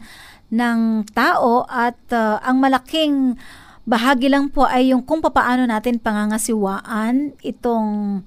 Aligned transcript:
ng 0.55 0.79
tao 1.11 1.67
at 1.67 1.99
uh, 2.15 2.39
ang 2.39 2.63
malaking 2.63 3.35
bahagi 3.85 4.31
lang 4.31 4.49
po 4.49 4.65
ay 4.65 4.95
yung 4.95 5.05
kung 5.05 5.21
paano 5.21 5.67
natin 5.69 6.01
pangangasiwaan 6.01 7.37
itong 7.45 8.23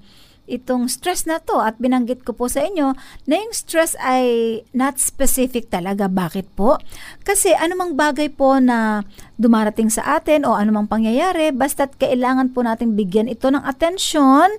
itong 0.49 0.89
stress 0.89 1.29
na 1.29 1.37
to 1.37 1.61
at 1.61 1.77
binanggit 1.77 2.25
ko 2.25 2.33
po 2.33 2.49
sa 2.49 2.65
inyo 2.65 2.97
na 3.29 3.33
yung 3.37 3.53
stress 3.53 3.93
ay 4.01 4.59
not 4.73 4.97
specific 4.97 5.69
talaga. 5.69 6.09
Bakit 6.09 6.57
po? 6.57 6.81
Kasi 7.21 7.53
anumang 7.53 7.93
bagay 7.93 8.33
po 8.33 8.57
na 8.57 9.05
dumarating 9.37 9.93
sa 9.93 10.17
atin 10.17 10.43
o 10.43 10.57
anumang 10.57 10.89
pangyayari, 10.89 11.53
basta't 11.53 11.95
kailangan 12.01 12.51
po 12.51 12.65
natin 12.65 12.97
bigyan 12.97 13.29
ito 13.29 13.47
ng 13.53 13.61
atensyon, 13.61 14.49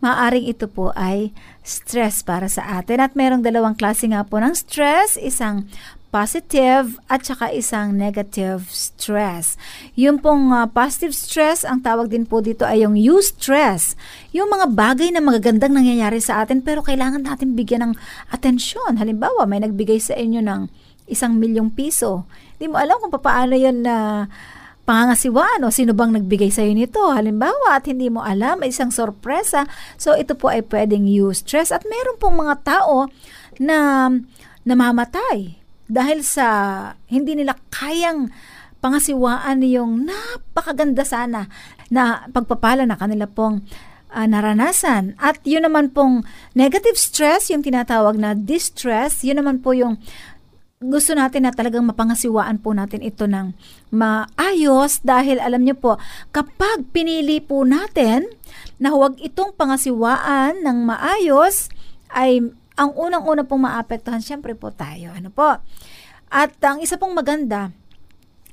maaring 0.00 0.46
ito 0.46 0.68
po 0.68 0.92
ay 0.94 1.32
stress 1.64 2.20
para 2.20 2.46
sa 2.46 2.78
atin. 2.78 3.00
At 3.00 3.16
merong 3.16 3.42
dalawang 3.42 3.78
klase 3.78 4.06
nga 4.10 4.22
po 4.22 4.38
ng 4.38 4.52
stress, 4.52 5.16
isang 5.18 5.66
positive 6.16 6.96
at 7.12 7.28
saka 7.28 7.52
isang 7.52 7.92
negative 7.92 8.64
stress. 8.72 9.60
Yung 9.98 10.16
pong 10.22 10.48
uh, 10.48 10.64
positive 10.64 11.12
stress, 11.12 11.60
ang 11.60 11.84
tawag 11.84 12.08
din 12.08 12.24
po 12.24 12.40
dito 12.40 12.64
ay 12.64 12.88
yung 12.88 12.96
eustress. 12.96 13.98
Yung 14.32 14.48
mga 14.48 14.72
bagay 14.72 15.12
na 15.12 15.20
magagandang 15.20 15.76
nangyayari 15.76 16.22
sa 16.22 16.40
atin 16.40 16.64
pero 16.64 16.80
kailangan 16.80 17.26
natin 17.26 17.52
bigyan 17.52 17.92
ng 17.92 17.94
atensyon. 18.32 18.96
Halimbawa, 18.96 19.44
may 19.44 19.60
nagbigay 19.60 20.00
sa 20.00 20.16
inyo 20.16 20.40
ng 20.40 20.72
isang 21.10 21.36
milyong 21.36 21.74
piso. 21.74 22.24
Hindi 22.56 22.72
mo 22.72 22.80
alam 22.80 22.96
kung 22.96 23.12
paano 23.12 23.52
yun 23.52 23.84
na 23.84 24.24
uh, 24.24 24.55
pangangasiwaan 24.86 25.66
o 25.66 25.74
sino 25.74 25.92
bang 25.92 26.14
nagbigay 26.14 26.48
sa 26.48 26.62
iyo 26.62 26.78
nito. 26.78 27.02
Halimbawa, 27.10 27.74
at 27.74 27.90
hindi 27.90 28.06
mo 28.06 28.22
alam, 28.22 28.62
ay 28.62 28.70
isang 28.70 28.94
sorpresa. 28.94 29.66
So, 29.98 30.14
ito 30.14 30.38
po 30.38 30.54
ay 30.54 30.62
pwedeng 30.70 31.10
eustress. 31.10 31.74
At 31.74 31.82
meron 31.84 32.16
pong 32.22 32.38
mga 32.38 32.62
tao 32.62 33.10
na 33.58 34.08
namamatay 34.62 35.58
dahil 35.90 36.22
sa 36.22 36.46
hindi 37.10 37.34
nila 37.34 37.58
kayang 37.74 38.30
pangasiwaan 38.78 39.66
yung 39.66 40.06
napakaganda 40.06 41.02
sana 41.02 41.50
na 41.90 42.26
pagpapala 42.30 42.86
na 42.86 42.94
kanila 42.94 43.26
pong 43.26 43.66
uh, 44.14 44.26
naranasan. 44.26 45.18
At 45.18 45.42
yun 45.42 45.66
naman 45.66 45.90
pong 45.90 46.22
negative 46.54 46.98
stress, 46.98 47.50
yung 47.50 47.66
tinatawag 47.66 48.18
na 48.18 48.38
distress, 48.38 49.26
yun 49.26 49.42
naman 49.42 49.62
po 49.62 49.74
yung 49.74 49.98
gusto 50.76 51.16
natin 51.16 51.48
na 51.48 51.56
talagang 51.56 51.88
mapangasiwaan 51.88 52.60
po 52.60 52.76
natin 52.76 53.00
ito 53.00 53.24
ng 53.24 53.56
maayos 53.88 55.00
dahil 55.00 55.40
alam 55.40 55.64
niyo 55.64 55.76
po, 55.80 55.96
kapag 56.36 56.84
pinili 56.92 57.40
po 57.40 57.64
natin 57.64 58.28
na 58.76 58.92
huwag 58.92 59.16
itong 59.16 59.56
pangasiwaan 59.56 60.60
ng 60.60 60.78
maayos, 60.84 61.72
ay 62.12 62.44
ang 62.76 62.92
unang-una 62.92 63.48
pong 63.48 63.64
maapektuhan, 63.64 64.20
syempre 64.20 64.52
po 64.52 64.68
tayo. 64.68 65.16
Ano 65.16 65.32
po? 65.32 65.56
At 66.28 66.52
ang 66.60 66.84
isa 66.84 67.00
pong 67.00 67.16
maganda, 67.16 67.72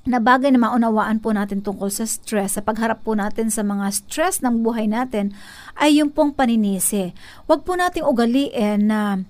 na 0.04 0.20
bagay 0.20 0.52
na 0.52 0.60
maunawaan 0.60 1.24
po 1.24 1.32
natin 1.32 1.64
tungkol 1.64 1.88
sa 1.88 2.04
stress, 2.04 2.60
sa 2.60 2.62
pagharap 2.64 3.08
po 3.08 3.16
natin 3.16 3.48
sa 3.48 3.64
mga 3.64 3.88
stress 3.88 4.44
ng 4.44 4.60
buhay 4.60 4.84
natin, 4.84 5.32
ay 5.80 6.04
yung 6.04 6.12
pong 6.12 6.36
paninisi. 6.36 7.16
Huwag 7.48 7.64
po 7.64 7.80
nating 7.80 8.04
ugaliin 8.04 8.92
na 8.92 9.24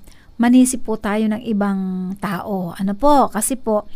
manisi 0.44 0.76
po 0.76 1.00
tayo 1.00 1.24
ng 1.32 1.40
ibang 1.48 2.12
tao. 2.20 2.76
Ano 2.76 2.92
po? 3.00 3.32
Kasi 3.32 3.56
po, 3.56 3.88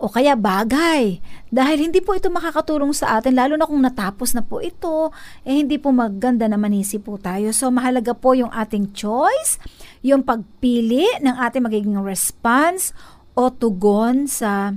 o 0.00 0.08
kaya 0.08 0.32
bagay. 0.36 1.20
Dahil 1.52 1.88
hindi 1.88 2.00
po 2.00 2.16
ito 2.16 2.32
makakatulong 2.32 2.92
sa 2.96 3.20
atin, 3.20 3.36
lalo 3.36 3.56
na 3.56 3.68
kung 3.68 3.80
natapos 3.80 4.32
na 4.32 4.40
po 4.40 4.60
ito, 4.64 5.12
eh 5.44 5.56
hindi 5.56 5.76
po 5.76 5.92
maganda 5.92 6.48
na 6.48 6.56
manisi 6.56 6.96
po 6.96 7.20
tayo. 7.20 7.52
So 7.52 7.68
mahalaga 7.68 8.16
po 8.16 8.32
yung 8.32 8.48
ating 8.48 8.96
choice, 8.96 9.60
yung 10.00 10.24
pagpili 10.24 11.04
ng 11.20 11.36
ating 11.36 11.64
magiging 11.64 12.00
response 12.00 12.96
o 13.36 13.52
tugon 13.52 14.24
sa 14.24 14.72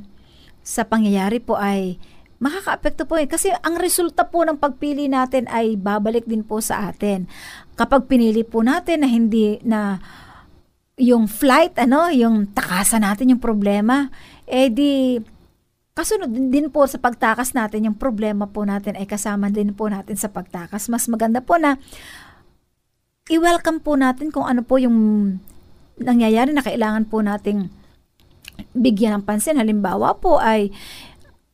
sa 0.63 0.87
pangyayari 0.87 1.43
po 1.43 1.55
ay 1.59 1.99
makakaapekto 2.43 3.07
po 3.07 3.15
yun. 3.15 3.31
Kasi 3.31 3.55
ang 3.63 3.79
resulta 3.79 4.27
po 4.27 4.43
ng 4.43 4.59
pagpili 4.59 5.07
natin 5.07 5.47
ay 5.47 5.79
babalik 5.79 6.27
din 6.27 6.43
po 6.43 6.59
sa 6.59 6.91
atin. 6.91 7.31
Kapag 7.79 8.11
pinili 8.11 8.43
po 8.43 8.59
natin 8.59 9.07
na 9.07 9.07
hindi 9.07 9.63
na 9.63 10.03
yung 10.97 11.25
flight, 11.25 11.73
ano, 11.81 12.13
yung 12.13 12.53
takasan 12.53 13.01
natin 13.01 13.33
yung 13.33 13.41
problema, 13.41 14.13
eh 14.45 14.69
di, 14.69 15.17
kasunod 15.97 16.29
din 16.29 16.69
po 16.69 16.85
sa 16.85 17.01
pagtakas 17.01 17.57
natin, 17.57 17.89
yung 17.89 17.97
problema 17.97 18.45
po 18.45 18.61
natin 18.65 18.97
ay 18.97 19.09
kasama 19.09 19.49
din 19.49 19.73
po 19.73 19.89
natin 19.89 20.13
sa 20.17 20.29
pagtakas. 20.29 20.89
Mas 20.89 21.09
maganda 21.09 21.41
po 21.41 21.57
na 21.57 21.81
i-welcome 23.29 23.81
po 23.81 23.97
natin 23.97 24.29
kung 24.29 24.45
ano 24.45 24.61
po 24.61 24.77
yung 24.77 24.97
nangyayari 25.97 26.53
na 26.53 26.65
kailangan 26.65 27.09
po 27.09 27.21
nating 27.25 27.69
bigyan 28.73 29.17
ng 29.17 29.23
pansin. 29.25 29.57
Halimbawa 29.57 30.17
po 30.17 30.37
ay 30.37 30.73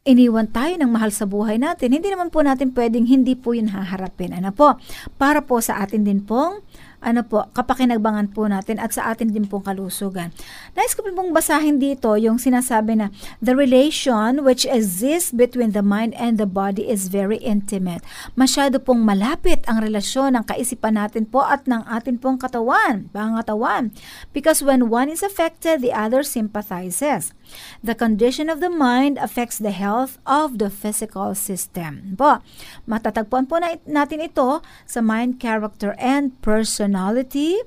iniwan 0.07 0.50
tayo 0.50 0.74
ng 0.80 0.89
mahal 0.89 1.12
sa 1.13 1.27
buhay 1.27 1.59
natin, 1.59 1.94
hindi 1.94 2.09
naman 2.09 2.31
po 2.31 2.41
natin 2.41 2.71
pwedeng 2.74 3.06
hindi 3.06 3.36
po 3.36 3.53
yun 3.53 3.69
haharapin. 3.69 4.33
Ano 4.33 4.50
po? 4.56 4.80
Para 5.19 5.44
po 5.44 5.59
sa 5.59 5.83
atin 5.83 6.07
din 6.07 6.24
pong 6.24 6.63
ano 7.00 7.24
po, 7.24 7.48
kapakinagbangan 7.56 8.36
po 8.36 8.46
natin 8.48 8.80
at 8.80 8.92
sa 8.92 9.12
atin 9.12 9.31
din 9.31 9.48
pong 9.48 9.63
kalusugan. 9.63 10.36
Nais 10.75 10.92
ko 10.96 11.04
pong 11.07 11.31
basahin 11.31 11.80
dito 11.80 12.12
yung 12.19 12.36
sinasabi 12.36 13.00
na 13.00 13.07
the 13.40 13.56
relation 13.56 14.44
which 14.44 14.68
exists 14.68 15.31
between 15.31 15.72
the 15.72 15.84
mind 15.84 16.12
and 16.19 16.36
the 16.36 16.48
body 16.48 16.88
is 16.88 17.07
very 17.07 17.40
intimate. 17.40 18.04
Masyado 18.36 18.84
pong 18.84 19.04
malapit 19.04 19.63
ang 19.66 19.80
relasyon 19.80 20.36
ng 20.36 20.44
kaisipan 20.48 21.00
natin 21.00 21.24
po 21.28 21.44
at 21.44 21.63
ng 21.66 21.88
atin 21.88 22.19
pong 22.19 22.36
katawan, 22.36 23.07
pangatawan. 23.16 23.96
Because 24.36 24.60
when 24.60 24.92
one 24.92 25.07
is 25.07 25.24
affected, 25.24 25.80
the 25.80 25.96
other 25.96 26.22
sympathizes. 26.22 27.31
The 27.80 27.96
condition 27.96 28.50
of 28.50 28.60
the 28.60 28.69
mind 28.69 29.18
affects 29.18 29.57
the 29.57 29.72
health 29.72 30.18
of 30.28 30.57
the 30.57 30.69
physical 30.69 31.34
system. 31.34 32.16
Po, 32.19 32.44
matatagpuan 32.86 33.48
po 33.48 33.60
na, 33.60 33.80
natin 33.88 34.25
ito 34.25 34.62
sa 34.84 35.00
Mind, 35.00 35.38
Character, 35.40 35.96
and 36.00 36.36
Personality, 36.44 37.60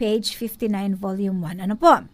page 0.00 0.36
59, 0.36 0.96
volume 0.96 1.38
1. 1.40 1.64
Ano 1.64 1.76
po? 1.76 2.06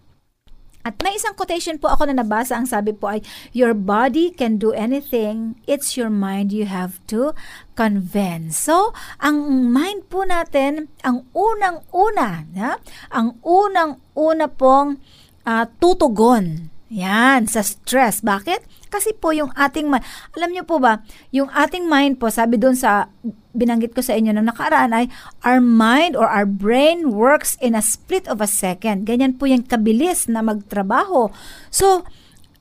At 0.82 0.98
may 0.98 1.14
isang 1.14 1.38
quotation 1.38 1.78
po 1.78 1.94
ako 1.94 2.10
na 2.10 2.18
nabasa, 2.18 2.58
ang 2.58 2.66
sabi 2.66 2.90
po 2.90 3.06
ay, 3.06 3.22
Your 3.54 3.70
body 3.70 4.34
can 4.34 4.58
do 4.58 4.74
anything, 4.74 5.54
it's 5.70 5.94
your 5.94 6.10
mind 6.10 6.50
you 6.50 6.66
have 6.66 6.98
to 7.06 7.38
convince. 7.78 8.58
So, 8.58 8.90
ang 9.22 9.70
mind 9.70 10.10
po 10.10 10.26
natin, 10.26 10.90
ang 11.06 11.30
unang-una, 11.30 12.50
ya? 12.50 12.82
ang 13.14 13.38
unang-una 13.46 14.50
pong 14.50 14.98
uh, 15.46 15.70
tutugon 15.78 16.74
yan, 16.92 17.48
sa 17.48 17.64
stress. 17.64 18.20
Bakit? 18.20 18.92
Kasi 18.92 19.16
po 19.16 19.32
yung 19.32 19.48
ating 19.56 19.88
mind, 19.88 20.04
alam 20.36 20.52
niyo 20.52 20.68
po 20.68 20.76
ba, 20.76 21.00
yung 21.32 21.48
ating 21.48 21.88
mind 21.88 22.20
po, 22.20 22.28
sabi 22.28 22.60
doon 22.60 22.76
sa, 22.76 23.08
binanggit 23.56 23.96
ko 23.96 24.04
sa 24.04 24.12
inyo 24.12 24.36
nung 24.36 24.52
nakaraan 24.52 24.92
ay, 24.92 25.08
our 25.40 25.64
mind 25.64 26.12
or 26.12 26.28
our 26.28 26.44
brain 26.44 27.16
works 27.16 27.56
in 27.64 27.72
a 27.72 27.80
split 27.80 28.28
of 28.28 28.44
a 28.44 28.48
second. 28.48 29.08
Ganyan 29.08 29.40
po 29.40 29.48
yung 29.48 29.64
kabilis 29.64 30.28
na 30.28 30.44
magtrabaho. 30.44 31.32
So, 31.72 32.04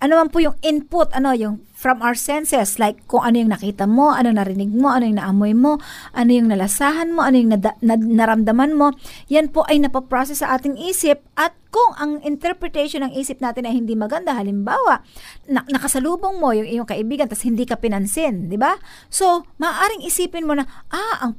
ano 0.01 0.18
man 0.18 0.33
po 0.33 0.42
yung 0.42 0.57
input, 0.65 1.13
ano, 1.13 1.30
yung 1.38 1.62
from 1.77 2.01
our 2.01 2.18
senses, 2.18 2.81
like 2.81 3.06
kung 3.06 3.21
ano 3.21 3.38
yung 3.38 3.53
nakita 3.53 3.86
mo, 3.86 4.09
ano 4.09 4.33
narinig 4.33 4.74
mo, 4.74 4.89
ano 4.89 5.06
yung 5.06 5.21
naamoy 5.21 5.53
mo, 5.53 5.77
ano 6.18 6.30
yung 6.33 6.50
nalasahan 6.50 7.13
mo, 7.13 7.21
ano 7.21 7.38
yung 7.38 7.53
nada, 7.53 7.77
na, 7.86 7.94
naramdaman 7.94 8.74
mo, 8.74 8.98
yan 9.30 9.53
po 9.53 9.62
ay 9.69 9.77
napaprocess 9.77 10.42
sa 10.42 10.57
ating 10.57 10.74
isip 10.81 11.21
at 11.38 11.53
kung 11.69 11.94
ang 12.01 12.12
interpretation 12.25 13.06
ng 13.06 13.13
isip 13.13 13.39
natin 13.39 13.69
ay 13.69 13.77
hindi 13.77 13.94
maganda, 13.94 14.33
halimbawa, 14.33 15.06
na, 15.45 15.62
nakasalubong 15.69 16.42
mo 16.42 16.50
yung 16.51 16.65
iyong 16.65 16.89
kaibigan 16.89 17.30
tapos 17.30 17.45
hindi 17.45 17.69
ka 17.69 17.77
pinansin, 17.77 18.50
di 18.50 18.57
ba? 18.57 18.77
So, 19.13 19.45
maaaring 19.62 20.01
isipin 20.01 20.50
mo 20.50 20.57
na, 20.57 20.65
ah, 20.89 21.30
ang 21.30 21.33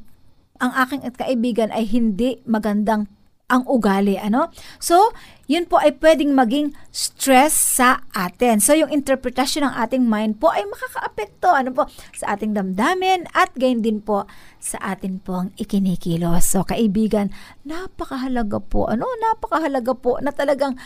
ang 0.62 0.70
aking 0.86 1.02
kaibigan 1.18 1.74
ay 1.74 1.90
hindi 1.90 2.38
magandang 2.46 3.10
ang 3.52 3.68
ugali, 3.68 4.16
ano? 4.16 4.48
So, 4.80 5.12
yun 5.44 5.68
po 5.68 5.76
ay 5.76 6.00
pwedeng 6.00 6.32
maging 6.32 6.72
stress 6.88 7.52
sa 7.52 8.00
atin. 8.16 8.64
So, 8.64 8.72
yung 8.72 8.88
interpretation 8.88 9.68
ng 9.68 9.76
ating 9.76 10.08
mind 10.08 10.40
po 10.40 10.48
ay 10.48 10.64
makakaapekto, 10.64 11.52
ano 11.52 11.70
po, 11.76 11.84
sa 12.16 12.32
ating 12.32 12.56
damdamin 12.56 13.28
at 13.36 13.52
gain 13.52 13.84
din 13.84 14.00
po 14.00 14.24
sa 14.56 14.80
atin 14.96 15.20
pong 15.20 15.52
ikinikilos. 15.60 16.48
So, 16.48 16.64
kaibigan, 16.64 17.28
napakahalaga 17.68 18.64
po, 18.64 18.88
ano? 18.88 19.04
Napakahalaga 19.20 19.92
po 19.92 20.16
na 20.24 20.32
talagang 20.32 20.80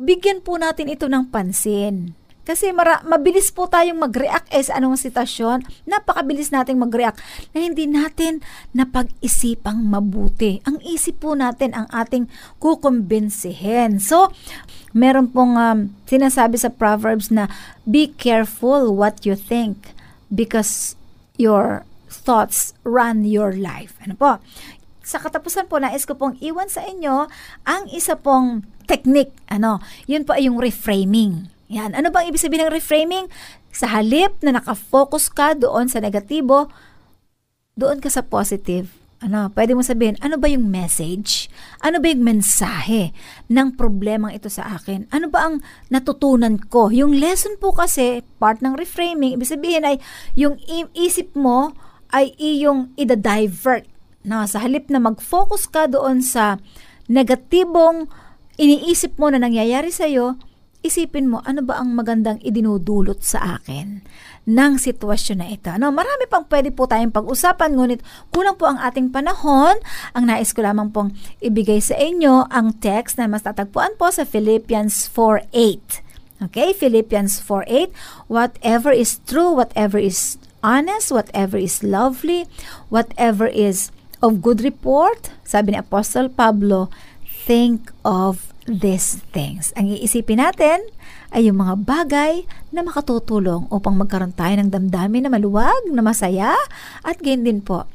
bigyan 0.00 0.40
po 0.40 0.56
natin 0.56 0.88
ito 0.88 1.04
ng 1.12 1.28
pansin. 1.28 2.16
Kasi 2.46 2.70
mara, 2.70 3.02
mabilis 3.02 3.50
po 3.50 3.66
tayong 3.66 3.98
mag-react 3.98 4.46
eh 4.54 4.62
sa 4.62 4.78
anong 4.78 5.02
sitwasyon. 5.02 5.66
Napakabilis 5.82 6.54
nating 6.54 6.78
mag-react 6.78 7.18
na 7.50 7.66
hindi 7.66 7.90
natin 7.90 8.38
napag-isipang 8.70 9.82
mabuti. 9.82 10.62
Ang 10.62 10.78
isip 10.86 11.26
po 11.26 11.34
natin 11.34 11.74
ang 11.74 11.90
ating 11.90 12.30
kukumbinsihin. 12.62 13.98
So, 13.98 14.30
meron 14.94 15.34
pong 15.34 15.58
um, 15.58 15.78
sinasabi 16.06 16.54
sa 16.54 16.70
Proverbs 16.70 17.34
na 17.34 17.50
be 17.82 18.14
careful 18.14 18.94
what 18.94 19.26
you 19.26 19.34
think 19.34 19.90
because 20.30 20.94
your 21.34 21.82
thoughts 22.06 22.78
run 22.86 23.26
your 23.26 23.50
life. 23.50 23.98
Ano 24.06 24.14
po? 24.14 24.38
Sa 25.02 25.18
katapusan 25.18 25.66
po, 25.66 25.82
nais 25.82 26.06
ko 26.06 26.14
pong 26.14 26.38
iwan 26.38 26.70
sa 26.70 26.86
inyo 26.86 27.26
ang 27.66 27.82
isa 27.90 28.14
pong 28.14 28.62
technique. 28.86 29.34
Ano, 29.50 29.82
yun 30.06 30.22
po 30.22 30.38
ay 30.38 30.46
yung 30.46 30.62
reframing. 30.62 31.55
Yan. 31.72 31.94
Ano 31.98 32.14
bang 32.14 32.30
ibig 32.30 32.42
sabihin 32.42 32.68
ng 32.68 32.74
reframing? 32.74 33.26
Sa 33.74 33.90
halip 33.90 34.38
na 34.40 34.56
nakafocus 34.56 35.28
ka 35.28 35.52
doon 35.52 35.90
sa 35.90 36.00
negatibo, 36.00 36.70
doon 37.76 38.00
ka 38.00 38.08
sa 38.08 38.24
positive. 38.24 38.88
Ano, 39.16 39.48
pwede 39.56 39.72
mo 39.72 39.80
sabihin, 39.80 40.20
ano 40.20 40.36
ba 40.36 40.44
yung 40.44 40.68
message? 40.68 41.48
Ano 41.80 42.04
ba 42.04 42.12
yung 42.12 42.20
mensahe 42.20 43.16
ng 43.48 43.72
problemang 43.72 44.36
ito 44.36 44.52
sa 44.52 44.76
akin? 44.76 45.08
Ano 45.08 45.32
ba 45.32 45.48
ang 45.48 45.64
natutunan 45.88 46.60
ko? 46.60 46.92
Yung 46.92 47.16
lesson 47.16 47.56
po 47.56 47.72
kasi, 47.72 48.20
part 48.36 48.60
ng 48.60 48.76
reframing, 48.76 49.40
ibig 49.40 49.48
sabihin 49.48 49.88
ay 49.88 49.96
yung 50.36 50.60
isip 50.92 51.32
mo 51.32 51.72
ay 52.12 52.36
iyong 52.36 52.92
ida-divert. 53.00 53.88
No, 54.20 54.44
sa 54.44 54.60
halip 54.60 54.92
na 54.92 55.00
mag-focus 55.00 55.64
ka 55.64 55.88
doon 55.88 56.20
sa 56.20 56.60
negatibong 57.08 58.12
iniisip 58.60 59.16
mo 59.16 59.32
na 59.32 59.40
nangyayari 59.40 59.88
sa'yo, 59.88 60.36
isipin 60.84 61.30
mo 61.30 61.40
ano 61.44 61.64
ba 61.64 61.80
ang 61.80 61.96
magandang 61.96 62.40
idinudulot 62.44 63.20
sa 63.24 63.58
akin 63.60 64.04
ng 64.46 64.72
sitwasyon 64.78 65.38
na 65.42 65.48
ito. 65.50 65.70
No, 65.76 65.90
marami 65.90 66.24
pang 66.30 66.46
pwede 66.46 66.70
po 66.70 66.86
tayong 66.86 67.10
pag-usapan, 67.10 67.74
ngunit 67.74 68.00
kulang 68.30 68.54
po 68.54 68.70
ang 68.70 68.78
ating 68.78 69.10
panahon. 69.10 69.76
Ang 70.14 70.24
nais 70.30 70.54
ko 70.54 70.62
lamang 70.62 70.94
pong 70.94 71.12
ibigay 71.42 71.82
sa 71.82 71.98
inyo 71.98 72.46
ang 72.48 72.78
text 72.78 73.18
na 73.18 73.26
mas 73.26 73.42
tatagpuan 73.42 73.98
po 73.98 74.08
sa 74.14 74.22
Philippians 74.22 75.10
4.8. 75.10 76.06
Okay, 76.36 76.76
Philippians 76.76 77.40
4.8, 77.40 77.90
whatever 78.28 78.92
is 78.92 79.18
true, 79.24 79.56
whatever 79.56 79.96
is 79.96 80.36
honest, 80.60 81.08
whatever 81.08 81.56
is 81.56 81.80
lovely, 81.80 82.44
whatever 82.92 83.48
is 83.48 83.88
of 84.20 84.44
good 84.44 84.60
report, 84.60 85.32
sabi 85.48 85.72
ni 85.72 85.78
Apostle 85.80 86.28
Pablo, 86.28 86.92
think 87.24 87.88
of 88.04 88.52
these 88.66 89.22
things. 89.30 89.70
Ang 89.78 89.94
iisipin 89.94 90.42
natin 90.42 90.82
ay 91.30 91.50
yung 91.50 91.62
mga 91.62 91.74
bagay 91.82 92.46
na 92.70 92.82
makatutulong 92.82 93.70
upang 93.70 93.98
magkaroon 93.98 94.34
tayo 94.34 94.54
ng 94.58 94.70
damdamin 94.70 95.26
na 95.26 95.30
maluwag, 95.32 95.86
na 95.90 96.02
masaya, 96.02 96.54
at 97.02 97.18
gain 97.22 97.46
din 97.46 97.62
po, 97.62 97.86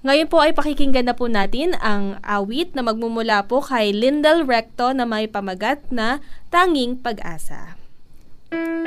Ngayon 0.04 0.28
po 0.28 0.36
ay 0.36 0.52
pakikinggan 0.52 1.08
na 1.08 1.16
po 1.16 1.32
natin 1.32 1.72
ang 1.80 2.20
awit 2.20 2.76
na 2.76 2.84
magmumula 2.84 3.40
po 3.48 3.64
kay 3.64 3.88
Lindel 3.88 4.44
Recto 4.44 4.92
na 4.92 5.08
may 5.08 5.24
pamagat 5.24 5.80
na 5.88 6.20
Tanging 6.52 7.00
Pag-asa. 7.00 7.80
Si 8.52 8.83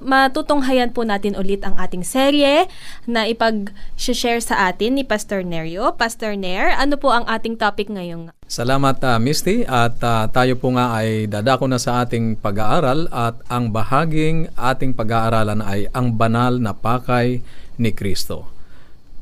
matutunghayan 0.00 0.90
po 0.96 1.04
natin 1.04 1.36
ulit 1.36 1.60
ang 1.60 1.76
ating 1.76 2.00
serye 2.00 2.64
na 3.04 3.28
ipag-share 3.28 4.40
sa 4.40 4.72
atin 4.72 4.96
ni 4.96 5.04
Pastor 5.04 5.44
Nerio. 5.44 5.92
Pastor 6.00 6.32
Ner, 6.40 6.72
ano 6.72 6.96
po 6.96 7.12
ang 7.12 7.28
ating 7.28 7.60
topic 7.60 7.92
ngayong 7.92 8.32
Salamat 8.44 9.00
uh, 9.00 9.16
Misty 9.16 9.64
at 9.64 9.96
uh, 10.04 10.28
tayo 10.28 10.60
po 10.60 10.68
nga 10.76 10.96
ay 11.00 11.28
dadako 11.28 11.64
na 11.64 11.80
sa 11.80 12.04
ating 12.04 12.36
pag-aaral 12.38 13.08
at 13.08 13.40
ang 13.48 13.72
bahaging 13.72 14.52
ating 14.54 14.92
pag-aaralan 14.92 15.64
ay 15.64 15.88
ang 15.96 16.12
banal 16.14 16.60
na 16.60 16.76
pakay 16.76 17.40
ni 17.80 17.90
Kristo. 17.96 18.52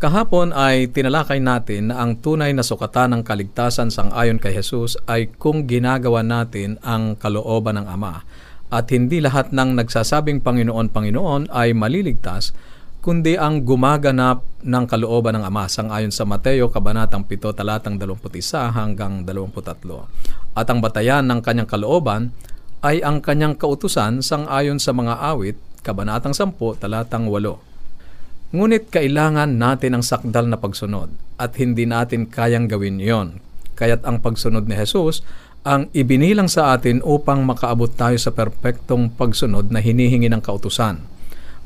Kahapon 0.02 0.50
ay 0.50 0.90
tinalakay 0.90 1.38
natin 1.38 1.94
na 1.94 2.02
ang 2.02 2.18
tunay 2.18 2.50
na 2.50 2.66
sukatan 2.66 3.14
ng 3.14 3.22
kaligtasan 3.22 3.94
sang 3.94 4.10
ayon 4.10 4.42
kay 4.42 4.50
Jesus 4.50 4.98
ay 5.06 5.30
kung 5.30 5.70
ginagawa 5.70 6.26
natin 6.26 6.82
ang 6.82 7.14
kalooban 7.14 7.78
ng 7.78 7.86
Ama 7.86 8.26
at 8.72 8.88
hindi 8.88 9.20
lahat 9.20 9.52
ng 9.52 9.76
nagsasabing 9.76 10.40
Panginoon, 10.40 10.88
Panginoon 10.88 11.52
ay 11.52 11.76
maliligtas 11.76 12.56
kundi 13.04 13.36
ang 13.36 13.68
gumaganap 13.68 14.40
ng 14.64 14.84
kalooban 14.88 15.36
ng 15.36 15.44
Ama 15.44 15.68
sang 15.68 15.92
ayon 15.92 16.14
sa 16.14 16.24
Mateo 16.24 16.72
Kabanatang 16.72 17.28
7 17.28 17.52
talatang 17.52 18.00
21 18.00 18.72
hanggang 18.72 19.28
23. 19.28 20.56
At 20.56 20.66
ang 20.72 20.80
batayan 20.80 21.28
ng 21.28 21.44
kanyang 21.44 21.68
kalooban 21.68 22.32
ay 22.80 23.04
ang 23.04 23.20
kanyang 23.20 23.60
kautusan 23.60 24.24
sang 24.24 24.48
ayon 24.48 24.80
sa 24.80 24.96
mga 24.96 25.20
awit 25.20 25.58
Kabanatang 25.84 26.32
10 26.32 26.56
talatang 26.80 27.28
8 27.28 28.56
Ngunit 28.56 28.88
kailangan 28.88 29.50
natin 29.58 29.98
ang 29.98 30.04
sakdal 30.06 30.48
na 30.48 30.56
pagsunod 30.56 31.12
at 31.36 31.58
hindi 31.58 31.84
natin 31.84 32.30
kayang 32.30 32.70
gawin 32.70 33.02
yon. 33.02 33.42
Kaya't 33.74 34.06
ang 34.06 34.22
pagsunod 34.22 34.64
ni 34.68 34.78
Jesus 34.78 35.26
ang 35.62 35.86
ibinilang 35.94 36.50
sa 36.50 36.74
atin 36.74 36.98
upang 37.06 37.46
makaabot 37.46 37.86
tayo 37.94 38.18
sa 38.18 38.34
perpektong 38.34 39.14
pagsunod 39.14 39.70
na 39.70 39.78
hinihingi 39.78 40.26
ng 40.26 40.42
kautusan. 40.42 41.06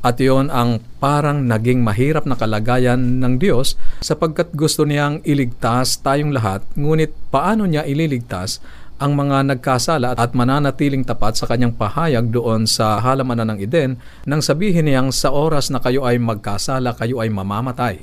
At 0.05 0.21
yon 0.21 0.53
ang 0.53 0.85
parang 1.01 1.49
naging 1.49 1.81
mahirap 1.81 2.29
na 2.29 2.37
kalagayan 2.37 3.17
ng 3.17 3.41
Diyos 3.41 3.73
sapagkat 4.05 4.53
gusto 4.53 4.85
niyang 4.85 5.25
iligtas 5.25 5.97
tayong 6.05 6.29
lahat, 6.29 6.61
ngunit 6.77 7.09
paano 7.33 7.65
niya 7.65 7.81
ililigtas 7.89 8.61
ang 9.01 9.17
mga 9.17 9.57
nagkasala 9.57 10.13
at 10.13 10.33
mananatiling 10.37 11.05
tapat 11.05 11.37
sa 11.37 11.49
kanyang 11.49 11.73
pahayag 11.73 12.29
doon 12.29 12.69
sa 12.69 13.01
halamanan 13.01 13.57
ng 13.57 13.59
Eden 13.61 13.91
nang 14.25 14.41
sabihin 14.41 14.85
niyang 14.85 15.09
sa 15.09 15.33
oras 15.33 15.73
na 15.73 15.81
kayo 15.81 16.05
ay 16.05 16.21
magkasala, 16.21 16.93
kayo 16.93 17.17
ay 17.21 17.29
mamamatay. 17.33 17.97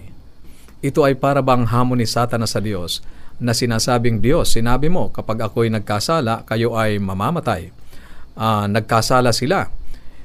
Ito 0.83 1.07
ay 1.07 1.19
para 1.19 1.41
bang 1.43 1.67
hamon 1.67 2.03
ni 2.03 2.07
Satanas 2.07 2.55
sa 2.55 2.61
Diyos 2.63 3.03
na 3.43 3.53
sinasabing 3.53 4.23
Diyos, 4.23 4.55
sinabi 4.55 4.91
mo 4.91 5.11
kapag 5.11 5.47
ako'y 5.51 5.71
nagkasala, 5.71 6.47
kayo 6.47 6.75
ay 6.79 6.99
mamamatay. 7.03 7.75
Uh, 8.35 8.67
nagkasala 8.67 9.31
sila, 9.31 9.71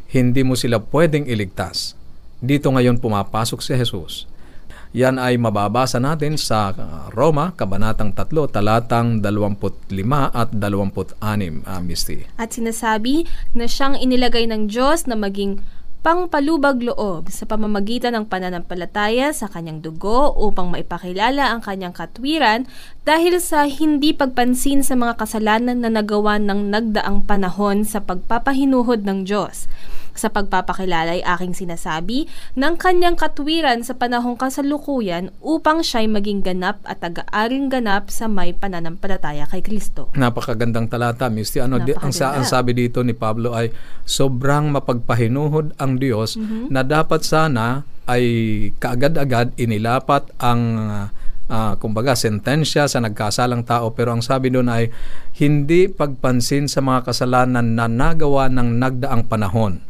hindi 0.09 0.41
mo 0.41 0.57
sila 0.57 0.81
pwedeng 0.81 1.29
iligtas. 1.29 1.93
Dito 2.41 2.69
ngayon 2.73 2.97
pumapasok 2.97 3.59
si 3.61 3.73
Jesus 3.77 4.29
yan 4.89 5.21
ay 5.21 5.37
mababasa 5.37 6.01
natin 6.01 6.33
sa 6.33 6.73
Roma, 7.13 7.53
Kabanatang 7.53 8.17
3, 8.17 8.49
talatang 8.49 9.21
25 9.21 9.93
at 10.33 10.49
26, 10.49 11.13
uh, 11.21 11.81
Misty. 11.85 12.25
At 12.41 12.57
sinasabi 12.57 13.29
na 13.53 13.69
siyang 13.69 14.01
inilagay 14.01 14.49
ng 14.49 14.65
Diyos 14.65 15.05
na 15.05 15.13
maging 15.13 15.61
pangpalubag 15.99 16.79
loob 16.79 17.27
sa 17.27 17.43
pamamagitan 17.43 18.15
ng 18.15 18.25
pananampalataya 18.31 19.35
sa 19.35 19.51
kanyang 19.51 19.83
dugo 19.83 20.31
upang 20.31 20.71
maipakilala 20.71 21.51
ang 21.51 21.59
kanyang 21.59 21.91
katwiran 21.91 22.63
dahil 23.03 23.43
sa 23.43 23.67
hindi 23.67 24.15
pagpansin 24.15 24.79
sa 24.79 24.95
mga 24.95 25.19
kasalanan 25.19 25.83
na 25.83 25.91
nagawa 25.91 26.39
ng 26.39 26.71
nagdaang 26.71 27.27
panahon 27.27 27.83
sa 27.83 27.99
pagpapahinuhod 27.99 29.03
ng 29.03 29.27
Diyos 29.27 29.67
sa 30.19 30.27
pagpapakilala 30.27 31.15
ay 31.15 31.23
aking 31.23 31.55
sinasabi 31.55 32.27
ng 32.59 32.75
kanyang 32.75 33.15
katwiran 33.15 33.79
sa 33.87 33.95
panahong 33.95 34.35
kasalukuyan 34.35 35.31
upang 35.39 35.79
siya'y 35.79 36.11
maging 36.11 36.43
ganap 36.43 36.83
at 36.83 36.99
taga-aring 36.99 37.71
ganap 37.71 38.11
sa 38.11 38.27
may 38.27 38.51
pananampalataya 38.51 39.47
kay 39.47 39.63
Kristo. 39.63 40.11
Napakagandang 40.19 40.91
talata, 40.91 41.31
Misty. 41.31 41.63
Ano, 41.63 41.79
di, 41.79 41.95
ang, 41.95 42.11
ang 42.11 42.45
sabi 42.45 42.75
dito 42.75 42.99
ni 42.99 43.15
Pablo 43.15 43.55
ay 43.55 43.71
sobrang 44.03 44.75
mapagpahinuhod 44.75 45.79
ang 45.79 45.95
Diyos 45.95 46.35
mm-hmm. 46.35 46.67
na 46.67 46.83
dapat 46.83 47.23
sana 47.23 47.87
ay 48.09 48.23
kaagad-agad 48.81 49.53
inilapat 49.55 50.33
ang 50.41 50.61
uh, 51.49 51.73
kumbaga 51.77 52.13
sentensya 52.17 52.85
sa 52.89 53.01
nagkasalang 53.01 53.65
tao 53.65 53.93
pero 53.93 54.13
ang 54.13 54.25
sabi 54.25 54.53
doon 54.53 54.69
ay 54.69 54.89
hindi 55.37 55.89
pagpansin 55.89 56.65
sa 56.65 56.81
mga 56.81 57.09
kasalanan 57.09 57.77
na 57.77 57.85
nagawa 57.85 58.47
ng 58.49 58.81
nagdaang 58.81 59.25
panahon 59.29 59.81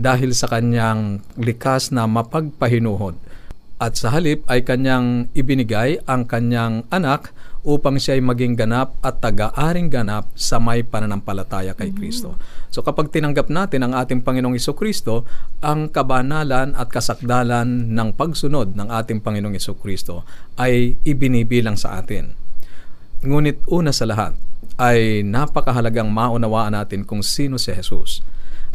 dahil 0.00 0.32
sa 0.32 0.48
kanyang 0.48 1.20
likas 1.36 1.92
na 1.92 2.08
mapagpahinuhod. 2.08 3.16
At 3.82 3.98
sa 3.98 4.14
halip 4.14 4.46
ay 4.46 4.62
kanyang 4.62 5.26
ibinigay 5.34 5.98
ang 6.06 6.30
kanyang 6.30 6.86
anak 6.94 7.34
upang 7.66 7.98
siya 7.98 8.18
ay 8.18 8.22
maging 8.22 8.54
ganap 8.58 8.94
at 9.02 9.22
taga-aring 9.22 9.90
ganap 9.90 10.30
sa 10.38 10.58
may 10.58 10.86
pananampalataya 10.86 11.74
kay 11.74 11.94
Kristo. 11.94 12.38
So 12.70 12.86
kapag 12.86 13.14
tinanggap 13.14 13.50
natin 13.50 13.86
ang 13.86 13.94
ating 13.98 14.22
Panginoong 14.22 14.58
Iso 14.58 14.74
Kristo, 14.74 15.26
ang 15.62 15.90
kabanalan 15.90 16.74
at 16.78 16.90
kasakdalan 16.90 17.90
ng 17.90 18.08
pagsunod 18.14 18.74
ng 18.74 18.86
ating 18.86 19.22
Panginoong 19.22 19.58
Iso 19.58 19.74
Kristo 19.74 20.26
ay 20.58 20.98
ibinibilang 21.06 21.78
sa 21.78 21.98
atin. 22.02 22.34
Ngunit 23.22 23.66
una 23.70 23.94
sa 23.94 24.06
lahat 24.10 24.34
ay 24.78 25.22
napakahalagang 25.22 26.10
maunawaan 26.10 26.74
natin 26.74 27.06
kung 27.06 27.22
sino 27.22 27.58
si 27.58 27.70
Jesus. 27.70 28.22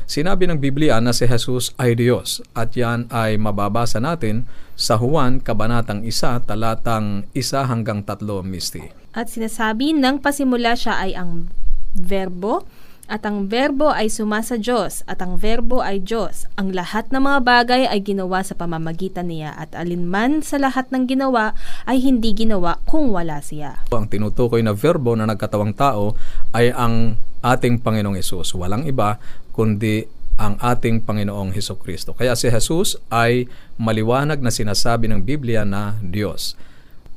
Sinabi 0.07 0.47
ng 0.47 0.63
Biblia 0.63 1.03
na 1.03 1.11
si 1.11 1.27
Jesus 1.27 1.75
ay 1.75 1.99
Diyos 1.99 2.39
at 2.55 2.79
yan 2.79 3.11
ay 3.11 3.35
mababasa 3.35 3.99
natin 3.99 4.47
sa 4.79 4.95
Juan 4.95 5.43
Kabanatang 5.43 6.07
1, 6.07 6.47
talatang 6.47 7.27
1 7.35 7.43
hanggang 7.67 8.07
3, 8.07 8.23
Misty. 8.39 8.87
At 9.11 9.27
sinasabi 9.27 9.91
ng 9.99 10.23
pasimula 10.23 10.79
siya 10.79 11.03
ay 11.03 11.11
ang 11.11 11.51
verbo 11.91 12.63
at 13.11 13.27
ang 13.27 13.51
verbo 13.51 13.91
ay 13.91 14.07
sumasa 14.07 14.55
Diyos 14.55 15.03
at 15.11 15.19
ang 15.19 15.35
verbo 15.35 15.83
ay 15.83 15.99
Diyos. 15.99 16.47
Ang 16.55 16.71
lahat 16.71 17.11
ng 17.11 17.27
mga 17.27 17.39
bagay 17.43 17.83
ay 17.91 17.99
ginawa 17.99 18.47
sa 18.47 18.55
pamamagitan 18.55 19.27
niya 19.27 19.59
at 19.59 19.75
alinman 19.75 20.39
sa 20.39 20.55
lahat 20.55 20.87
ng 20.87 21.03
ginawa 21.07 21.51
ay 21.83 21.99
hindi 21.99 22.31
ginawa 22.31 22.79
kung 22.87 23.11
wala 23.11 23.43
siya. 23.43 23.83
Ang 23.91 24.07
tinutukoy 24.07 24.63
na 24.63 24.71
verbo 24.71 25.19
na 25.19 25.27
nagkatawang 25.27 25.75
tao 25.75 26.15
ay 26.55 26.71
ang 26.71 27.19
ating 27.47 27.79
Panginoong 27.79 28.19
Yesus. 28.19 28.51
Walang 28.57 28.83
iba 28.83 29.21
kundi 29.57 30.05
ang 30.37 30.61
ating 30.61 31.01
Panginoong 31.01 31.49
Heso 31.57 31.73
Kristo. 31.81 32.13
Kaya 32.13 32.37
si 32.37 32.45
Jesus 32.53 33.01
ay 33.09 33.49
maliwanag 33.81 34.37
na 34.37 34.53
sinasabi 34.53 35.09
ng 35.09 35.25
Biblia 35.25 35.65
na 35.65 35.97
Diyos. 36.05 36.53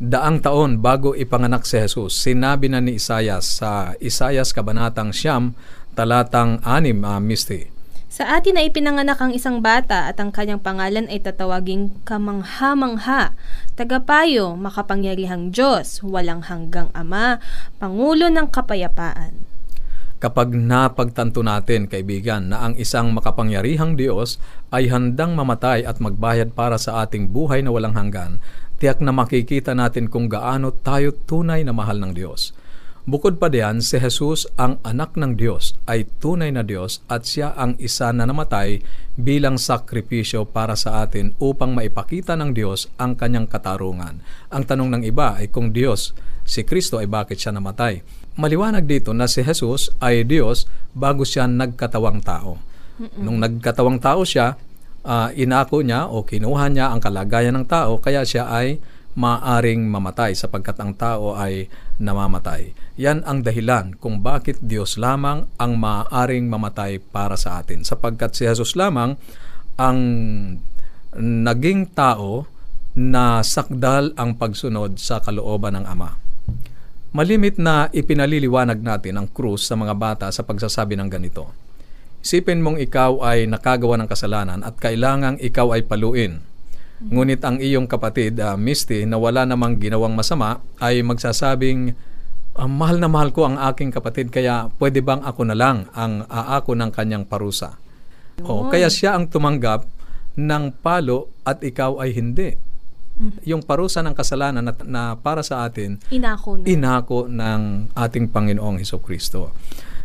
Daang 0.00 0.40
taon 0.40 0.80
bago 0.80 1.12
ipanganak 1.12 1.68
si 1.68 1.76
Jesus, 1.76 2.16
sinabi 2.16 2.72
na 2.72 2.80
ni 2.80 2.96
Isayas 2.96 3.60
sa 3.60 3.92
Isayas 4.00 4.56
Kabanatang 4.56 5.12
Siyam, 5.12 5.52
talatang 5.92 6.56
6, 6.64 7.04
uh, 7.04 7.20
Misty. 7.20 7.68
Sa 8.08 8.24
atin 8.26 8.56
ay 8.56 8.72
ipinanganak 8.72 9.20
ang 9.20 9.36
isang 9.36 9.60
bata 9.60 10.08
at 10.08 10.16
ang 10.16 10.32
kanyang 10.32 10.58
pangalan 10.58 11.06
ay 11.12 11.20
tatawaging 11.20 11.92
kamangha-mangha, 12.08 13.36
tagapayo, 13.76 14.56
makapangyarihang 14.56 15.52
Diyos, 15.52 16.00
walang 16.00 16.48
hanggang 16.48 16.88
Ama, 16.96 17.38
Pangulo 17.76 18.32
ng 18.32 18.48
Kapayapaan 18.48 19.49
kapag 20.20 20.52
napagtanto 20.52 21.40
natin, 21.40 21.88
kaibigan, 21.88 22.52
na 22.52 22.68
ang 22.68 22.76
isang 22.76 23.10
makapangyarihang 23.16 23.96
Diyos 23.96 24.36
ay 24.68 24.92
handang 24.92 25.32
mamatay 25.32 25.88
at 25.88 25.96
magbayad 25.98 26.52
para 26.52 26.76
sa 26.76 27.00
ating 27.02 27.32
buhay 27.32 27.64
na 27.64 27.72
walang 27.72 27.96
hanggan, 27.96 28.36
tiyak 28.76 29.00
na 29.00 29.16
makikita 29.16 29.72
natin 29.72 30.12
kung 30.12 30.28
gaano 30.28 30.76
tayo 30.76 31.16
tunay 31.24 31.64
na 31.64 31.72
mahal 31.72 31.96
ng 32.04 32.12
Diyos. 32.12 32.52
Bukod 33.08 33.40
pa 33.40 33.48
diyan, 33.48 33.80
si 33.80 33.96
Jesus 33.96 34.44
ang 34.60 34.76
anak 34.84 35.16
ng 35.16 35.32
Diyos 35.40 35.72
ay 35.88 36.04
tunay 36.20 36.52
na 36.52 36.60
Diyos 36.60 37.00
at 37.08 37.24
siya 37.24 37.56
ang 37.56 37.80
isa 37.80 38.12
na 38.12 38.28
namatay 38.28 38.84
bilang 39.16 39.56
sakripisyo 39.56 40.44
para 40.44 40.76
sa 40.76 41.00
atin 41.00 41.32
upang 41.40 41.72
maipakita 41.72 42.36
ng 42.36 42.52
Diyos 42.52 42.92
ang 43.00 43.16
kanyang 43.16 43.48
katarungan. 43.48 44.20
Ang 44.52 44.62
tanong 44.68 45.00
ng 45.00 45.02
iba 45.08 45.32
ay 45.40 45.48
kung 45.48 45.72
Diyos, 45.72 46.12
si 46.44 46.60
Kristo 46.60 47.00
ay 47.00 47.08
bakit 47.08 47.40
siya 47.40 47.56
namatay? 47.56 48.04
Maliwanag 48.38 48.86
dito 48.86 49.10
na 49.10 49.26
si 49.26 49.42
Jesus 49.42 49.90
ay 49.98 50.22
Diyos 50.22 50.68
bago 50.94 51.26
siya 51.26 51.50
nagkatawang 51.50 52.22
tao. 52.22 52.60
Mm-mm. 53.00 53.20
Nung 53.24 53.38
nagkatawang 53.42 53.98
tao 53.98 54.22
siya, 54.22 54.54
uh, 55.04 55.28
inako 55.34 55.80
niya 55.80 56.06
o 56.06 56.22
kinuha 56.22 56.68
niya 56.70 56.92
ang 56.92 57.00
kalagayan 57.00 57.56
ng 57.56 57.66
tao 57.66 57.98
kaya 57.98 58.22
siya 58.22 58.48
ay 58.52 58.78
maaring 59.18 59.90
mamatay 59.90 60.38
sapagkat 60.38 60.78
ang 60.78 60.94
tao 60.94 61.34
ay 61.34 61.66
namamatay. 61.98 62.70
Yan 63.00 63.26
ang 63.26 63.42
dahilan 63.42 63.98
kung 63.98 64.22
bakit 64.22 64.60
Diyos 64.62 65.00
lamang 65.00 65.50
ang 65.58 65.80
maaring 65.80 66.46
mamatay 66.46 67.02
para 67.02 67.34
sa 67.34 67.58
atin. 67.58 67.82
Sapagkat 67.82 68.36
si 68.38 68.46
Jesus 68.46 68.78
lamang 68.78 69.18
ang 69.80 69.98
naging 71.16 71.90
tao 71.90 72.46
na 72.94 73.40
sakdal 73.40 74.14
ang 74.14 74.36
pagsunod 74.38 75.00
sa 75.00 75.18
kalooban 75.24 75.80
ng 75.80 75.86
Ama. 75.88 76.19
Malimit 77.10 77.58
na 77.58 77.90
ipinaliliwanag 77.90 78.78
natin 78.86 79.18
ang 79.18 79.26
krus 79.26 79.66
sa 79.66 79.74
mga 79.74 79.98
bata 79.98 80.26
sa 80.30 80.46
pagsasabi 80.46 80.94
ng 80.94 81.10
ganito. 81.10 81.50
Isipin 82.22 82.62
mong 82.62 82.78
ikaw 82.78 83.18
ay 83.26 83.50
nakagawa 83.50 83.98
ng 83.98 84.06
kasalanan 84.06 84.62
at 84.62 84.78
kailangang 84.78 85.34
ikaw 85.42 85.74
ay 85.74 85.82
paluin. 85.82 86.38
Ngunit 87.00 87.42
ang 87.42 87.58
iyong 87.58 87.90
kapatid, 87.90 88.38
ah, 88.38 88.54
Misty, 88.54 89.08
na 89.10 89.18
wala 89.18 89.42
namang 89.42 89.80
ginawang 89.80 90.14
masama, 90.14 90.62
ay 90.78 91.00
magsasabing, 91.02 91.96
"Ah, 92.54 92.68
mahal 92.70 93.02
na 93.02 93.08
mahal 93.10 93.34
ko 93.34 93.48
ang 93.48 93.56
aking 93.58 93.90
kapatid, 93.90 94.30
kaya 94.30 94.70
pwede 94.78 95.02
bang 95.02 95.24
ako 95.24 95.48
na 95.48 95.56
lang 95.56 95.90
ang 95.96 96.28
aako 96.30 96.78
ng 96.78 96.92
kanyang 96.94 97.24
parusa? 97.26 97.80
O, 98.46 98.70
kaya 98.70 98.86
siya 98.86 99.18
ang 99.18 99.26
tumanggap 99.26 99.82
ng 100.38 100.64
palo 100.78 101.32
at 101.42 101.58
ikaw 101.64 101.98
ay 101.98 102.14
hindi. 102.14 102.54
Yung 103.44 103.60
parusa 103.60 104.00
ng 104.00 104.16
kasalanan 104.16 104.64
na, 104.64 104.72
na 104.88 105.02
para 105.20 105.44
sa 105.44 105.68
atin, 105.68 106.00
Inako 106.08 106.60
na. 106.60 106.64
inako 106.64 107.28
ng 107.28 107.92
ating 107.92 108.32
Panginoong 108.32 108.80
Heso 108.80 108.98
Kristo. 108.98 109.52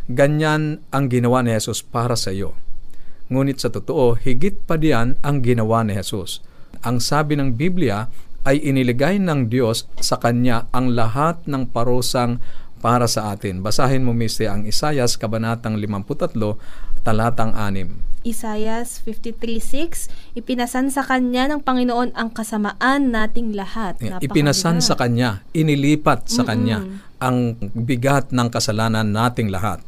Ganyan 0.05 0.83
ang 0.91 1.09
ginawa 1.09 1.41
ni 1.41 1.55
Jesus 1.55 1.81
para 1.81 2.13
sa 2.13 2.29
iyo. 2.29 2.53
Ngunit 3.31 3.57
sa 3.57 3.73
totoo, 3.73 4.19
higit 4.21 4.61
pa 4.69 4.77
diyan 4.77 5.17
ang 5.25 5.41
ginawa 5.41 5.81
ni 5.81 5.97
Jesus. 5.97 6.45
Ang 6.85 7.01
sabi 7.01 7.33
ng 7.33 7.57
Biblia 7.57 8.05
ay 8.45 8.61
iniligay 8.61 9.17
ng 9.17 9.49
Diyos 9.49 9.89
sa 9.97 10.21
Kanya 10.21 10.69
ang 10.69 10.93
lahat 10.93 11.49
ng 11.49 11.73
parusang 11.73 12.37
para 12.85 13.09
sa 13.09 13.33
atin. 13.33 13.65
Basahin 13.65 14.05
mo, 14.05 14.13
Mr. 14.13 14.53
ang 14.53 14.61
Isayas, 14.69 15.17
Kabanatang 15.17 15.73
53, 15.81 16.94
talatang 17.05 17.53
6. 17.53 18.05
Isaias 18.25 19.05
53.6, 19.05 20.09
ipinasan 20.33 20.89
sa 20.89 21.05
kanya 21.05 21.45
ng 21.45 21.61
Panginoon 21.61 22.17
ang 22.17 22.33
kasamaan 22.33 23.13
nating 23.13 23.53
lahat. 23.53 24.01
Yeah, 24.01 24.17
Napakabigat. 24.17 24.33
Ipinasan 24.33 24.77
sa 24.81 24.97
Kanya, 24.97 25.45
inilipat 25.53 26.25
sa 26.25 26.41
Kanya 26.41 26.81
ang 27.21 27.53
bigat 27.77 28.33
ng 28.33 28.49
kasalanan 28.49 29.13
nating 29.13 29.53
lahat. 29.53 29.85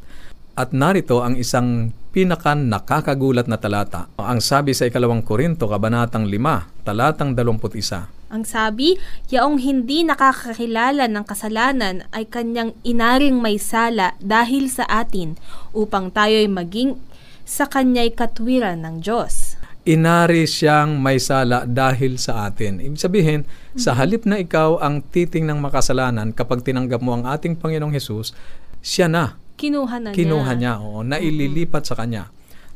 At 0.54 0.70
narito 0.70 1.26
ang 1.26 1.34
isang 1.34 1.94
pinakan 2.14 2.70
nakakagulat 2.70 3.50
na 3.50 3.58
talata. 3.58 4.10
Ang 4.22 4.42
sabi 4.42 4.78
sa 4.78 4.86
ikalawang 4.86 5.26
Korinto, 5.26 5.66
kabanatang 5.66 6.30
5, 6.30 6.86
talatang 6.86 7.34
21. 7.34 8.10
Ang 8.28 8.44
sabi, 8.44 9.00
yaong 9.32 9.56
hindi 9.56 10.04
nakakakilala 10.04 11.08
ng 11.08 11.24
kasalanan 11.24 12.04
ay 12.12 12.28
kanyang 12.28 12.76
inaring 12.84 13.40
may 13.40 13.56
sala 13.56 14.20
dahil 14.20 14.68
sa 14.68 14.84
atin 14.84 15.40
upang 15.72 16.12
tayo'y 16.12 16.52
maging 16.52 17.00
sa 17.48 17.64
kanya'y 17.72 18.12
katwiran 18.12 18.84
ng 18.84 19.00
Diyos. 19.00 19.56
Inari 19.88 20.44
siyang 20.44 21.00
may 21.00 21.16
sala 21.16 21.64
dahil 21.64 22.20
sa 22.20 22.52
atin. 22.52 22.84
Ibig 22.84 23.00
sabihin, 23.00 23.48
sa 23.80 23.96
halip 23.96 24.28
na 24.28 24.36
ikaw 24.36 24.84
ang 24.84 25.00
titing 25.00 25.48
ng 25.48 25.64
makasalanan, 25.64 26.36
kapag 26.36 26.68
tinanggap 26.68 27.00
mo 27.00 27.16
ang 27.16 27.24
ating 27.24 27.56
Panginoong 27.56 27.96
Hesus, 27.96 28.36
siya 28.84 29.08
na. 29.08 29.40
Kinuha 29.56 29.96
na 30.04 30.12
Kinuha 30.12 30.52
niya. 30.60 30.76
niya, 30.76 30.84
oo, 30.84 31.08
naililipat 31.08 31.88
sa 31.88 31.96
Kanya. 31.96 32.28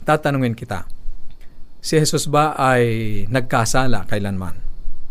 Tatanungin 0.07 0.55
kita, 0.55 0.87
si 1.83 1.99
Jesus 1.99 2.31
ba 2.31 2.55
ay 2.55 3.27
nagkasala 3.27 4.07
kailanman? 4.07 4.55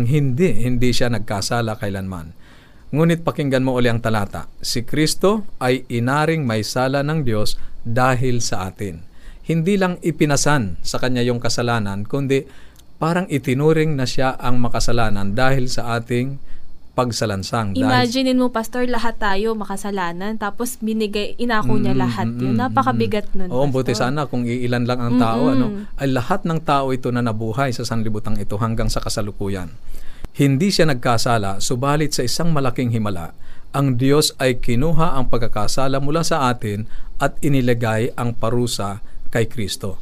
Hindi, 0.01 0.65
hindi 0.65 0.97
siya 0.97 1.13
nagkasala 1.13 1.77
kailanman. 1.77 2.33
Ngunit 2.97 3.23
pakinggan 3.23 3.63
mo 3.63 3.77
uli 3.77 3.93
ang 3.93 4.01
talata. 4.01 4.49
Si 4.59 4.89
Kristo 4.89 5.47
ay 5.61 5.85
inaring 5.93 6.49
may 6.49 6.65
sala 6.65 7.05
ng 7.05 7.23
Diyos 7.23 7.61
dahil 7.85 8.41
sa 8.41 8.67
atin. 8.67 9.10
Hindi 9.51 9.75
lang 9.75 9.99
ipinasan 9.99 10.79
sa 10.79 11.03
Kanya 11.03 11.27
yung 11.27 11.43
kasalanan, 11.43 12.07
kundi 12.07 12.47
parang 13.03 13.27
itinuring 13.27 13.99
na 13.99 14.07
siya 14.07 14.39
ang 14.39 14.63
makasalanan 14.63 15.35
dahil 15.35 15.67
sa 15.67 15.99
ating 15.99 16.39
pagsalansang. 16.95 17.75
Imaginein 17.75 18.39
mo, 18.39 18.55
Pastor, 18.55 18.87
lahat 18.87 19.19
tayo 19.19 19.59
makasalanan, 19.59 20.39
tapos 20.39 20.79
binigay, 20.79 21.35
inako 21.35 21.83
niya 21.83 21.99
lahat 21.99 22.31
yun. 22.31 22.63
Napakabigat 22.63 23.35
nun, 23.35 23.51
Oo, 23.51 23.67
Pastor. 23.67 23.75
buti 23.75 23.93
sana 23.99 24.31
kung 24.31 24.47
iilan 24.47 24.87
lang 24.87 25.03
ang 25.03 25.19
tao, 25.19 25.51
ano, 25.51 25.67
ay 25.99 26.15
lahat 26.15 26.47
ng 26.47 26.63
tao 26.63 26.95
ito 26.95 27.11
na 27.11 27.19
nabuhay 27.19 27.75
sa 27.75 27.83
sanlibutan 27.83 28.39
ito 28.39 28.55
hanggang 28.55 28.87
sa 28.87 29.03
kasalukuyan. 29.03 29.75
Hindi 30.31 30.71
siya 30.71 30.87
nagkasala, 30.87 31.59
subalit 31.59 32.15
sa 32.15 32.23
isang 32.23 32.55
malaking 32.55 32.95
himala, 32.95 33.35
ang 33.75 33.99
Diyos 33.99 34.31
ay 34.39 34.63
kinuha 34.63 35.19
ang 35.19 35.27
pagkakasala 35.27 35.99
mula 35.99 36.23
sa 36.23 36.47
atin 36.47 36.87
at 37.19 37.35
inilagay 37.43 38.15
ang 38.15 38.35
parusa 38.39 39.03
kay 39.31 39.49
Kristo. 39.49 39.97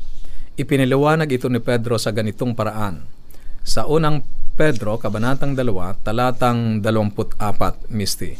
Ipiniliwanag 0.59 1.31
ito 1.31 1.47
ni 1.47 1.63
Pedro 1.63 2.01
sa 2.01 2.11
ganitong 2.11 2.57
paraan. 2.57 3.07
Sa 3.63 3.87
unang 3.87 4.27
Pedro, 4.59 4.99
Kabanatang 4.99 5.55
2, 5.55 6.03
talatang 6.03 6.83
24, 6.83 7.95
Misty. 7.95 8.35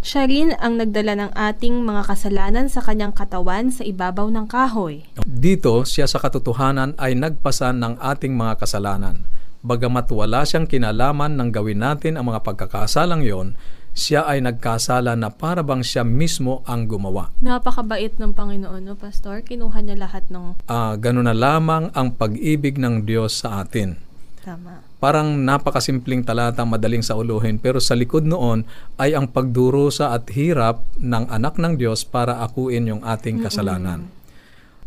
Siya 0.00 0.24
rin 0.24 0.56
ang 0.56 0.80
nagdala 0.80 1.12
ng 1.12 1.30
ating 1.36 1.84
mga 1.84 2.08
kasalanan 2.08 2.66
sa 2.72 2.80
kanyang 2.80 3.12
katawan 3.12 3.68
sa 3.68 3.84
ibabaw 3.84 4.32
ng 4.32 4.48
kahoy. 4.48 5.04
Dito, 5.22 5.84
siya 5.84 6.08
sa 6.08 6.18
katotohanan 6.18 6.96
ay 6.96 7.14
nagpasan 7.14 7.78
ng 7.78 7.94
ating 8.00 8.32
mga 8.32 8.64
kasalanan. 8.64 9.28
Bagamat 9.60 10.08
wala 10.08 10.40
siyang 10.48 10.64
kinalaman 10.64 11.36
ng 11.36 11.52
gawin 11.52 11.84
natin 11.84 12.16
ang 12.16 12.32
mga 12.32 12.40
pagkakasalang 12.40 13.20
yon, 13.20 13.60
siya 13.92 14.24
ay 14.24 14.40
nagkasala 14.40 15.14
na 15.14 15.28
para 15.28 15.60
bang 15.60 15.82
siya 15.82 16.02
mismo 16.02 16.62
ang 16.64 16.86
gumawa. 16.86 17.34
Napakabait 17.38 18.14
ng 18.16 18.32
Panginoon, 18.32 18.82
no, 18.82 18.94
Pastor? 18.94 19.42
Kinuha 19.42 19.82
niya 19.82 19.98
lahat 19.98 20.24
ng 20.30 20.56
Ah, 20.66 20.94
ganun 20.94 21.26
na 21.26 21.34
lamang 21.34 21.90
ang 21.92 22.14
pag-ibig 22.14 22.78
ng 22.78 23.04
Diyos 23.04 23.42
sa 23.42 23.60
atin. 23.60 23.98
tama. 24.40 24.80
Parang 24.96 25.32
napakasimpleng 25.32 26.20
talata, 26.20 26.60
madaling 26.64 27.00
sa 27.00 27.16
uluhin, 27.16 27.56
pero 27.56 27.80
sa 27.80 27.96
likod 27.96 28.24
noon 28.24 28.68
ay 28.96 29.16
ang 29.16 29.28
pagdurusa 29.28 30.12
at 30.12 30.28
hirap 30.32 30.84
ng 30.96 31.24
anak 31.28 31.56
ng 31.56 31.76
Diyos 31.76 32.04
para 32.04 32.40
akuin 32.40 32.84
yung 32.84 33.00
ating 33.00 33.40
kasalanan. 33.40 34.12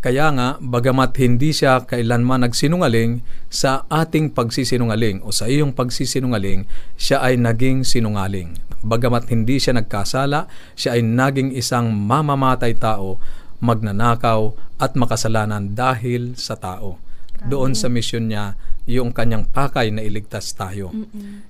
Kaya 0.03 0.35
nga, 0.35 0.59
bagamat 0.59 1.15
hindi 1.15 1.55
siya 1.55 1.87
kailanman 1.87 2.43
nagsinungaling, 2.43 3.23
sa 3.47 3.87
ating 3.87 4.35
pagsisinungaling 4.35 5.23
o 5.23 5.31
sa 5.31 5.47
iyong 5.47 5.71
pagsisinungaling, 5.71 6.67
siya 6.99 7.23
ay 7.23 7.39
naging 7.39 7.87
sinungaling. 7.87 8.59
Bagamat 8.83 9.31
hindi 9.31 9.63
siya 9.63 9.79
nagkasala, 9.79 10.51
siya 10.75 10.99
ay 10.99 11.07
naging 11.07 11.55
isang 11.55 11.95
mamamatay 11.95 12.75
tao, 12.75 13.15
magnanakaw 13.63 14.51
at 14.75 14.91
makasalanan 14.99 15.71
dahil 15.71 16.35
sa 16.35 16.59
tao. 16.59 16.99
Doon 17.47 17.71
sa 17.71 17.87
misyon 17.87 18.27
niya, 18.27 18.59
yung 18.83 19.15
kanyang 19.15 19.47
pakay 19.47 19.87
na 19.95 20.03
iligtas 20.03 20.51
tayo. 20.51 20.91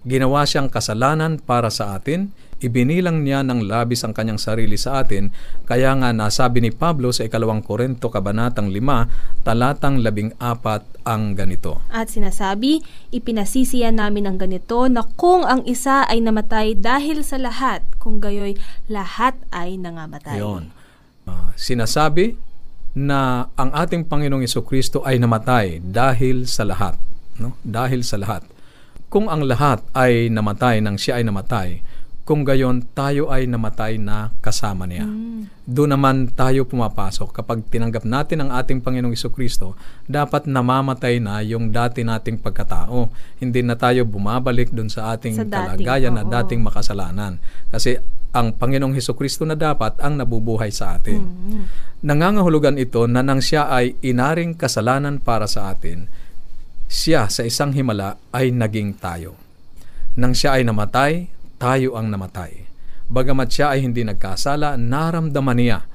Ginawa 0.05 0.45
siyang 0.45 0.69
kasalanan 0.69 1.41
para 1.41 1.73
sa 1.73 1.97
atin, 1.97 2.29
ibinilang 2.63 3.27
niya 3.27 3.43
ng 3.43 3.67
labis 3.67 4.01
ang 4.07 4.15
kanyang 4.15 4.39
sarili 4.39 4.79
sa 4.79 5.03
atin, 5.03 5.29
kaya 5.67 5.91
nga 5.99 6.15
nasabi 6.15 6.63
ni 6.63 6.71
Pablo 6.71 7.11
sa 7.11 7.27
ikalawang 7.27 7.61
Korento 7.61 8.07
kabanatang 8.07 8.71
5, 8.71 9.43
talatang 9.43 9.99
14 9.99 11.03
ang 11.03 11.35
ganito. 11.35 11.83
At 11.91 12.07
sinasabi, 12.07 12.79
ipinasisiyan 13.11 13.99
namin 13.99 14.25
ang 14.25 14.39
ganito 14.39 14.87
na 14.87 15.03
kung 15.03 15.43
ang 15.43 15.67
isa 15.67 16.07
ay 16.07 16.23
namatay 16.23 16.79
dahil 16.79 17.27
sa 17.27 17.35
lahat, 17.35 17.83
kung 17.99 18.23
gayoy 18.23 18.55
lahat 18.87 19.35
ay 19.51 19.75
nangamatay. 19.75 20.39
Ayon. 20.39 20.71
Ah, 21.27 21.51
sinasabi 21.55 22.35
na 22.93 23.49
ang 23.57 23.73
ating 23.73 24.05
Panginoong 24.05 24.45
Kristo 24.63 25.01
ay 25.01 25.17
namatay 25.17 25.81
dahil 25.81 26.45
sa 26.45 26.63
lahat, 26.63 26.95
no? 27.41 27.57
Dahil 27.65 28.05
sa 28.05 28.21
lahat. 28.21 28.45
Kung 29.09 29.29
ang 29.29 29.45
lahat 29.45 29.81
ay 29.93 30.29
namatay 30.29 30.81
nang 30.81 30.97
siya 30.97 31.21
ay 31.21 31.25
namatay, 31.25 31.69
kung 32.23 32.47
gayon 32.47 32.87
tayo 32.95 33.27
ay 33.27 33.51
namatay 33.51 33.99
na 33.99 34.31
kasama 34.39 34.87
niya. 34.87 35.03
Doon 35.67 35.91
naman 35.91 36.31
tayo 36.31 36.63
pumapasok 36.63 37.35
kapag 37.35 37.67
tinanggap 37.67 38.07
natin 38.07 38.47
ang 38.47 38.49
ating 38.55 38.79
Panginoong 38.79 39.15
Kristo, 39.35 39.75
dapat 40.07 40.47
namamatay 40.47 41.19
na 41.19 41.43
yung 41.43 41.75
dati 41.75 42.07
nating 42.07 42.39
pagkatao. 42.39 43.11
Hindi 43.43 43.59
na 43.59 43.75
tayo 43.75 44.07
bumabalik 44.07 44.71
doon 44.71 44.87
sa 44.87 45.11
ating 45.15 45.35
Sa 45.35 45.43
dating, 45.43 45.83
kalagayan 45.83 46.15
na 46.15 46.23
oo. 46.23 46.31
dating 46.31 46.63
makasalanan. 46.63 47.43
Kasi 47.67 47.99
ang 48.31 48.55
Panginoong 48.55 48.95
Kristo 48.95 49.43
na 49.43 49.59
dapat 49.59 49.99
ang 49.99 50.15
nabubuhay 50.15 50.71
sa 50.71 50.95
atin. 50.95 51.27
Nangangahulugan 52.07 52.79
ito 52.79 53.03
na 53.03 53.19
nang 53.19 53.43
siya 53.43 53.67
ay 53.67 53.99
inaring 53.99 54.55
kasalanan 54.55 55.19
para 55.19 55.43
sa 55.43 55.75
atin, 55.75 56.07
siya 56.87 57.27
sa 57.27 57.43
isang 57.43 57.75
himala 57.75 58.15
ay 58.31 58.55
naging 58.55 58.95
tayo. 58.95 59.35
Nang 60.15 60.31
siya 60.31 60.55
ay 60.55 60.63
namatay, 60.63 61.42
tayo 61.63 61.95
ang 61.95 62.11
namatay. 62.11 62.67
Bagamat 63.07 63.47
siya 63.47 63.71
ay 63.71 63.87
hindi 63.87 64.03
nagkasala, 64.03 64.75
naramdaman 64.75 65.55
niya 65.55 65.87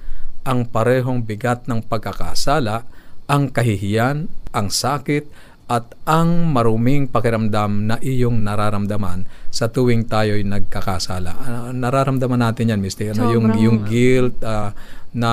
ang 0.49 0.65
parehong 0.65 1.29
bigat 1.29 1.69
ng 1.69 1.85
pagkakasala, 1.85 2.89
ang 3.29 3.53
kahihiyan, 3.53 4.33
ang 4.57 4.73
sakit, 4.73 5.29
at 5.69 5.93
ang 6.09 6.49
maruming 6.49 7.13
pakiramdam 7.13 7.93
na 7.93 7.97
iyong 8.01 8.41
nararamdaman 8.41 9.29
sa 9.53 9.69
tuwing 9.69 10.09
tayo'y 10.09 10.41
nagkakasala. 10.41 11.33
Ah, 11.37 11.71
nararamdaman 11.77 12.41
natin 12.41 12.73
yan, 12.73 12.81
Mr. 12.81 13.13
Ano, 13.13 13.29
yung, 13.29 13.53
yung 13.53 13.85
guilt 13.85 14.41
ah, 14.49 14.73
na 15.13 15.31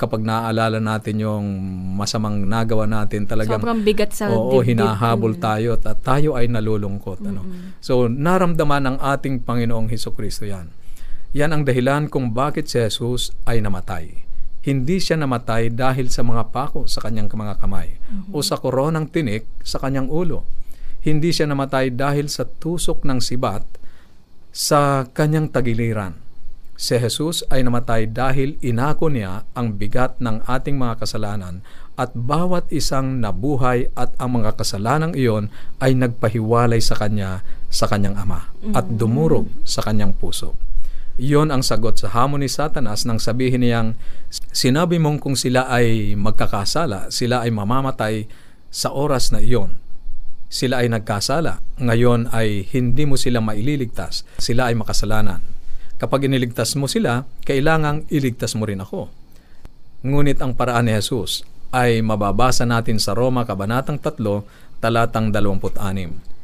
kapag 0.00 0.24
naaalala 0.24 0.80
natin 0.80 1.20
yung 1.20 1.44
masamang 1.92 2.40
nagawa 2.48 2.88
natin, 2.88 3.28
talagang 3.28 3.60
Sobrang 3.60 3.84
bigat 3.84 4.16
sa 4.16 4.32
Oo, 4.32 4.64
dibdib. 4.64 4.80
hinahabol 4.80 5.36
tayo 5.36 5.76
at 5.76 5.84
tayo 6.00 6.40
ay 6.40 6.48
nalulungkot. 6.48 7.20
Ano? 7.20 7.44
So, 7.84 8.08
naramdaman 8.08 8.88
ng 8.88 8.96
ating 8.96 9.44
Panginoong 9.44 9.92
Heso 9.92 10.16
Kristo 10.16 10.48
yan. 10.48 10.72
Yan 11.36 11.52
ang 11.52 11.68
dahilan 11.68 12.08
kung 12.08 12.32
bakit 12.32 12.64
si 12.64 12.80
Jesus 12.80 13.36
ay 13.44 13.60
namatay. 13.60 14.29
Hindi 14.60 15.00
siya 15.00 15.16
namatay 15.16 15.72
dahil 15.72 16.12
sa 16.12 16.20
mga 16.20 16.52
pako 16.52 16.84
sa 16.84 17.00
kanyang 17.00 17.32
mga 17.32 17.56
kamay 17.64 17.96
o 18.28 18.44
sa 18.44 18.60
koronang 18.60 19.08
tinik 19.08 19.48
sa 19.64 19.80
kanyang 19.80 20.12
ulo. 20.12 20.44
Hindi 21.00 21.32
siya 21.32 21.48
namatay 21.48 21.96
dahil 21.96 22.28
sa 22.28 22.44
tusok 22.44 23.08
ng 23.08 23.24
sibat 23.24 23.64
sa 24.52 25.08
kanyang 25.08 25.48
tagiliran. 25.48 26.12
Si 26.80 26.96
Jesus 26.96 27.44
ay 27.52 27.60
namatay 27.64 28.08
dahil 28.08 28.56
inako 28.64 29.12
niya 29.12 29.44
ang 29.52 29.76
bigat 29.76 30.16
ng 30.20 30.44
ating 30.48 30.80
mga 30.80 31.04
kasalanan 31.04 31.60
at 32.00 32.16
bawat 32.16 32.64
isang 32.72 33.20
nabuhay 33.20 33.92
at 33.92 34.16
ang 34.16 34.40
mga 34.40 34.56
kasalanang 34.56 35.12
iyon 35.12 35.52
ay 35.84 35.92
nagpahiwalay 35.92 36.80
sa 36.80 36.96
kanya 36.96 37.44
sa 37.68 37.84
kanyang 37.84 38.16
ama 38.16 38.48
at 38.72 38.88
dumurog 38.88 39.48
sa 39.64 39.84
kanyang 39.84 40.16
puso. 40.16 40.56
Iyon 41.18 41.50
ang 41.50 41.64
sagot 41.64 41.98
sa 41.98 42.12
hamon 42.12 42.44
ni 42.44 42.50
Satanas 42.50 43.08
nang 43.08 43.18
sabihin 43.18 43.64
niyang, 43.64 43.98
sinabi 44.54 45.02
mong 45.02 45.18
kung 45.18 45.34
sila 45.34 45.66
ay 45.66 46.14
magkakasala, 46.14 47.10
sila 47.10 47.42
ay 47.42 47.50
mamamatay 47.50 48.30
sa 48.70 48.94
oras 48.94 49.34
na 49.34 49.42
iyon. 49.42 49.80
Sila 50.50 50.82
ay 50.82 50.90
nagkasala, 50.90 51.62
ngayon 51.78 52.30
ay 52.34 52.66
hindi 52.70 53.06
mo 53.06 53.14
sila 53.14 53.38
maililigtas, 53.38 54.26
sila 54.38 54.70
ay 54.70 54.74
makasalanan. 54.78 55.42
Kapag 56.00 56.26
iniligtas 56.26 56.74
mo 56.80 56.88
sila, 56.88 57.28
kailangang 57.44 58.08
iligtas 58.08 58.56
mo 58.56 58.64
rin 58.64 58.80
ako. 58.80 59.12
Ngunit 60.00 60.40
ang 60.40 60.56
paraan 60.56 60.88
ni 60.88 60.96
Jesus 60.96 61.44
ay 61.70 62.00
mababasa 62.00 62.64
natin 62.64 62.96
sa 62.96 63.12
Roma 63.14 63.44
Kabanatang 63.44 64.00
3, 64.00 64.16
talatang 64.80 65.28
26. 65.28 66.39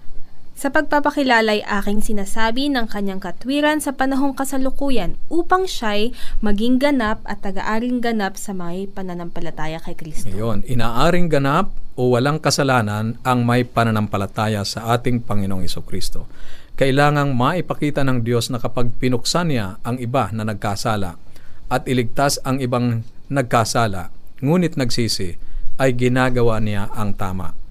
Sa 0.56 0.72
pagpapakilala 0.72 1.52
ay 1.52 1.60
aking 1.60 2.00
sinasabi 2.00 2.72
ng 2.72 2.88
kanyang 2.88 3.20
katwiran 3.20 3.76
sa 3.76 3.92
panahong 3.92 4.32
kasalukuyan 4.32 5.20
upang 5.28 5.68
siya'y 5.68 6.16
maging 6.40 6.80
ganap 6.80 7.20
at 7.28 7.44
taga-aring 7.44 8.00
ganap 8.00 8.40
sa 8.40 8.56
may 8.56 8.88
pananampalataya 8.88 9.84
kay 9.84 9.92
Kristo. 9.92 10.32
Ngayon, 10.32 10.64
inaaring 10.64 11.28
ganap 11.28 11.76
o 11.92 12.08
walang 12.16 12.40
kasalanan 12.40 13.20
ang 13.20 13.44
may 13.44 13.68
pananampalataya 13.68 14.64
sa 14.64 14.96
ating 14.96 15.28
Panginoong 15.28 15.60
Iso 15.60 15.84
Kristo. 15.84 16.24
Kailangang 16.72 17.36
maipakita 17.36 18.00
ng 18.00 18.24
Diyos 18.24 18.48
na 18.48 18.56
kapag 18.56 18.96
pinuksan 18.96 19.52
niya 19.52 19.76
ang 19.84 20.00
iba 20.00 20.32
na 20.32 20.48
nagkasala 20.48 21.20
at 21.68 21.84
iligtas 21.84 22.40
ang 22.48 22.64
ibang 22.64 23.04
nagkasala, 23.28 24.08
ngunit 24.40 24.80
nagsisi, 24.80 25.36
ay 25.76 25.92
ginagawa 25.92 26.56
niya 26.64 26.88
ang 26.96 27.12
tama. 27.12 27.65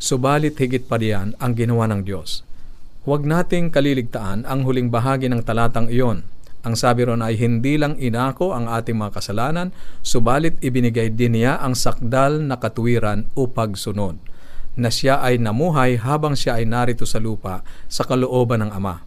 Subalit 0.00 0.56
higit 0.56 0.88
pa 0.88 0.96
riyan 0.96 1.36
ang 1.36 1.52
ginawa 1.52 1.84
ng 1.92 2.08
Diyos. 2.08 2.40
Huwag 3.04 3.28
nating 3.28 3.68
kaliligtaan 3.68 4.48
ang 4.48 4.64
huling 4.64 4.88
bahagi 4.88 5.28
ng 5.28 5.44
talatang 5.44 5.92
iyon. 5.92 6.24
Ang 6.64 6.72
sabi 6.72 7.04
ron 7.04 7.20
ay 7.20 7.36
hindi 7.36 7.76
lang 7.76 8.00
inako 8.00 8.56
ang 8.56 8.64
ating 8.64 8.96
mga 8.96 9.20
kasalanan, 9.20 9.76
subalit 10.00 10.56
ibinigay 10.64 11.12
din 11.12 11.36
niya 11.36 11.60
ang 11.60 11.76
sakdal 11.76 12.40
na 12.40 12.56
katuwiran 12.56 13.28
upag 13.36 13.76
sunod, 13.76 14.16
na 14.72 14.88
siya 14.88 15.20
ay 15.20 15.36
namuhay 15.36 16.00
habang 16.00 16.32
siya 16.32 16.56
ay 16.56 16.64
narito 16.64 17.04
sa 17.04 17.20
lupa 17.20 17.60
sa 17.84 18.00
kalooban 18.08 18.64
ng 18.64 18.72
Ama. 18.72 19.04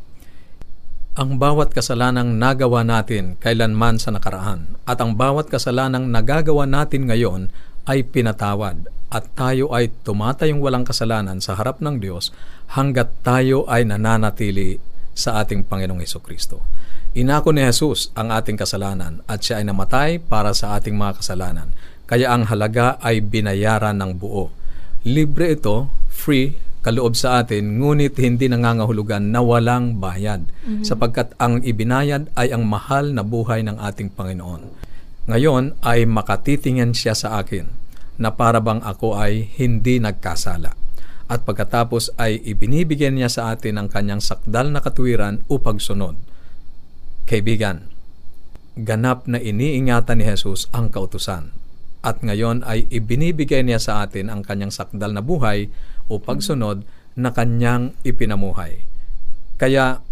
Ang 1.18 1.42
bawat 1.42 1.74
kasalanang 1.74 2.38
nagawa 2.38 2.86
natin 2.86 3.38
kailanman 3.42 3.98
sa 3.98 4.14
nakaraan 4.14 4.78
at 4.86 5.02
ang 5.02 5.18
bawat 5.18 5.50
kasalanang 5.50 6.10
nagagawa 6.10 6.70
natin 6.70 7.10
ngayon 7.10 7.50
ay 7.90 8.06
pinatawad 8.06 8.90
at 9.14 9.30
tayo 9.38 9.70
ay 9.70 9.94
tumatayong 10.02 10.58
walang 10.58 10.82
kasalanan 10.82 11.38
sa 11.38 11.54
harap 11.54 11.78
ng 11.86 12.02
Diyos 12.02 12.34
hanggat 12.74 13.14
tayo 13.22 13.70
ay 13.70 13.86
nananatili 13.86 14.82
sa 15.14 15.38
ating 15.46 15.70
Panginoong 15.70 16.02
Heso 16.02 16.18
Kristo. 16.18 16.66
Inako 17.14 17.54
ni 17.54 17.62
Jesus 17.62 18.10
ang 18.18 18.34
ating 18.34 18.58
kasalanan 18.58 19.22
at 19.30 19.46
siya 19.46 19.62
ay 19.62 19.70
namatay 19.70 20.18
para 20.18 20.50
sa 20.58 20.74
ating 20.74 20.98
mga 20.98 21.22
kasalanan. 21.22 21.70
Kaya 22.10 22.34
ang 22.34 22.50
halaga 22.50 22.98
ay 23.06 23.22
binayaran 23.22 24.02
ng 24.02 24.18
buo. 24.18 24.50
Libre 25.06 25.54
ito, 25.54 25.94
free, 26.10 26.58
kaloob 26.82 27.14
sa 27.14 27.46
atin, 27.46 27.78
ngunit 27.78 28.18
hindi 28.18 28.50
nangangahulugan 28.50 29.30
na 29.30 29.46
walang 29.46 30.02
bayad, 30.02 30.44
sapagkat 30.84 31.32
ang 31.38 31.62
ibinayad 31.62 32.34
ay 32.34 32.50
ang 32.50 32.66
mahal 32.66 33.14
na 33.14 33.22
buhay 33.22 33.62
ng 33.62 33.78
ating 33.78 34.10
Panginoon. 34.12 34.68
Ngayon 35.30 35.80
ay 35.86 36.04
makatitingin 36.10 36.92
siya 36.98 37.14
sa 37.16 37.40
akin 37.40 37.83
na 38.18 38.34
para 38.34 38.62
bang 38.62 38.82
ako 38.84 39.18
ay 39.18 39.50
hindi 39.58 39.98
nagkasala. 39.98 40.74
At 41.32 41.48
pagkatapos 41.48 42.14
ay 42.20 42.44
ibinibigyan 42.44 43.18
niya 43.18 43.32
sa 43.32 43.42
atin 43.56 43.80
ang 43.80 43.88
kanyang 43.90 44.22
sakdal 44.22 44.70
na 44.70 44.84
katuwiran 44.84 45.42
upang 45.50 45.80
sunod. 45.80 46.20
Kaibigan, 47.26 47.90
ganap 48.78 49.26
na 49.26 49.40
iniingatan 49.40 50.20
ni 50.22 50.26
Jesus 50.28 50.68
ang 50.76 50.92
kautusan. 50.92 51.56
At 52.04 52.20
ngayon 52.20 52.68
ay 52.68 52.86
ibinibigay 52.92 53.64
niya 53.64 53.80
sa 53.80 54.04
atin 54.04 54.28
ang 54.28 54.44
kanyang 54.44 54.76
sakdal 54.76 55.16
na 55.16 55.24
buhay 55.24 55.72
o 56.12 56.20
pagsunod 56.20 56.84
na 57.16 57.32
kanyang 57.32 57.96
ipinamuhay. 58.04 58.84
Kaya 59.56 60.04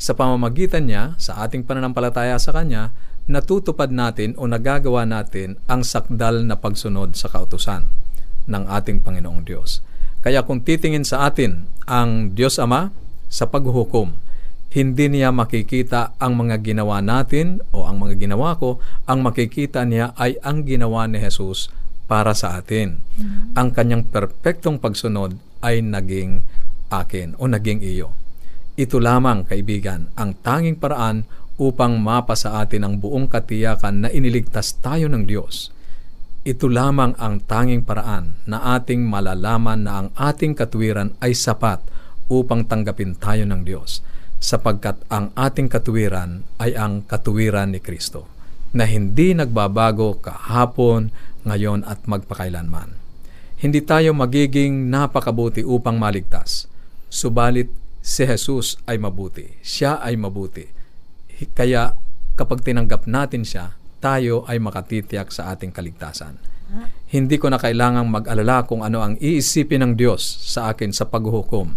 sa 0.00 0.12
pamamagitan 0.16 0.90
niya, 0.90 1.14
sa 1.20 1.44
ating 1.46 1.64
pananampalataya 1.64 2.36
sa 2.40 2.50
Kanya, 2.50 2.90
natutupad 3.24 3.88
natin 3.88 4.36
o 4.36 4.44
nagagawa 4.44 5.08
natin 5.08 5.56
ang 5.64 5.80
sakdal 5.80 6.44
na 6.44 6.60
pagsunod 6.60 7.16
sa 7.16 7.32
kautusan 7.32 7.88
ng 8.44 8.64
ating 8.68 9.00
Panginoong 9.00 9.44
Diyos. 9.44 9.80
Kaya 10.20 10.44
kung 10.44 10.64
titingin 10.64 11.04
sa 11.04 11.28
atin 11.28 11.68
ang 11.84 12.32
Diyos 12.32 12.60
Ama 12.60 12.92
sa 13.28 13.48
paghuhukom, 13.48 14.16
hindi 14.74 15.06
niya 15.06 15.30
makikita 15.30 16.18
ang 16.18 16.34
mga 16.34 16.58
ginawa 16.64 16.98
natin 16.98 17.62
o 17.70 17.86
ang 17.86 18.02
mga 18.02 18.18
ginawa 18.18 18.58
ko, 18.58 18.82
ang 19.06 19.22
makikita 19.22 19.86
niya 19.86 20.10
ay 20.18 20.34
ang 20.42 20.66
ginawa 20.66 21.06
ni 21.06 21.22
Jesus 21.22 21.70
para 22.10 22.34
sa 22.34 22.58
atin. 22.58 22.98
Mm-hmm. 22.98 23.54
Ang 23.54 23.68
kanyang 23.70 24.04
perpektong 24.10 24.82
pagsunod 24.82 25.38
ay 25.62 25.80
naging 25.80 26.42
akin 26.90 27.38
o 27.38 27.46
naging 27.46 27.80
iyo. 27.80 28.12
Ito 28.74 28.98
lamang, 28.98 29.46
kaibigan, 29.46 30.10
ang 30.18 30.34
tanging 30.42 30.74
paraan 30.74 31.22
upang 31.60 32.02
mapa 32.02 32.34
atin 32.34 32.82
ang 32.82 32.94
buong 32.98 33.30
katiyakan 33.30 34.06
na 34.06 34.08
iniligtas 34.10 34.74
tayo 34.82 35.06
ng 35.10 35.24
Diyos. 35.26 35.70
Ito 36.44 36.68
lamang 36.68 37.16
ang 37.16 37.40
tanging 37.40 37.86
paraan 37.88 38.36
na 38.44 38.76
ating 38.76 39.00
malalaman 39.06 39.86
na 39.86 39.92
ang 40.04 40.08
ating 40.12 40.52
katuwiran 40.52 41.16
ay 41.24 41.32
sapat 41.32 41.80
upang 42.28 42.68
tanggapin 42.68 43.16
tayo 43.16 43.48
ng 43.48 43.64
Diyos 43.64 44.04
sapagkat 44.44 45.00
ang 45.08 45.32
ating 45.32 45.72
katuwiran 45.72 46.44
ay 46.60 46.76
ang 46.76 47.00
katuwiran 47.08 47.72
ni 47.72 47.80
Kristo 47.80 48.28
na 48.76 48.84
hindi 48.84 49.32
nagbabago 49.32 50.20
kahapon, 50.20 51.08
ngayon 51.48 51.86
at 51.86 52.04
magpakailanman. 52.04 52.92
Hindi 53.60 53.80
tayo 53.80 54.12
magiging 54.12 54.92
napakabuti 54.92 55.62
upang 55.62 55.96
maligtas, 55.96 56.66
subalit 57.08 57.70
si 58.04 58.28
Jesus 58.28 58.76
ay 58.84 59.00
mabuti. 59.00 59.48
Siya 59.64 60.02
ay 60.02 60.18
mabuti. 60.20 60.83
Kaya 61.54 61.94
kapag 62.34 62.62
tinanggap 62.62 63.06
natin 63.06 63.42
siya, 63.46 63.74
tayo 64.02 64.44
ay 64.44 64.60
makatitiyak 64.60 65.32
sa 65.32 65.54
ating 65.54 65.72
kaligtasan. 65.72 66.36
Hindi 67.14 67.38
ko 67.38 67.48
na 67.48 67.60
kailangang 67.60 68.10
mag-alala 68.10 68.66
kung 68.66 68.82
ano 68.82 69.00
ang 69.04 69.14
iisipin 69.22 69.84
ng 69.84 69.92
Diyos 69.94 70.24
sa 70.24 70.74
akin 70.74 70.90
sa 70.90 71.06
paghuhukom. 71.06 71.76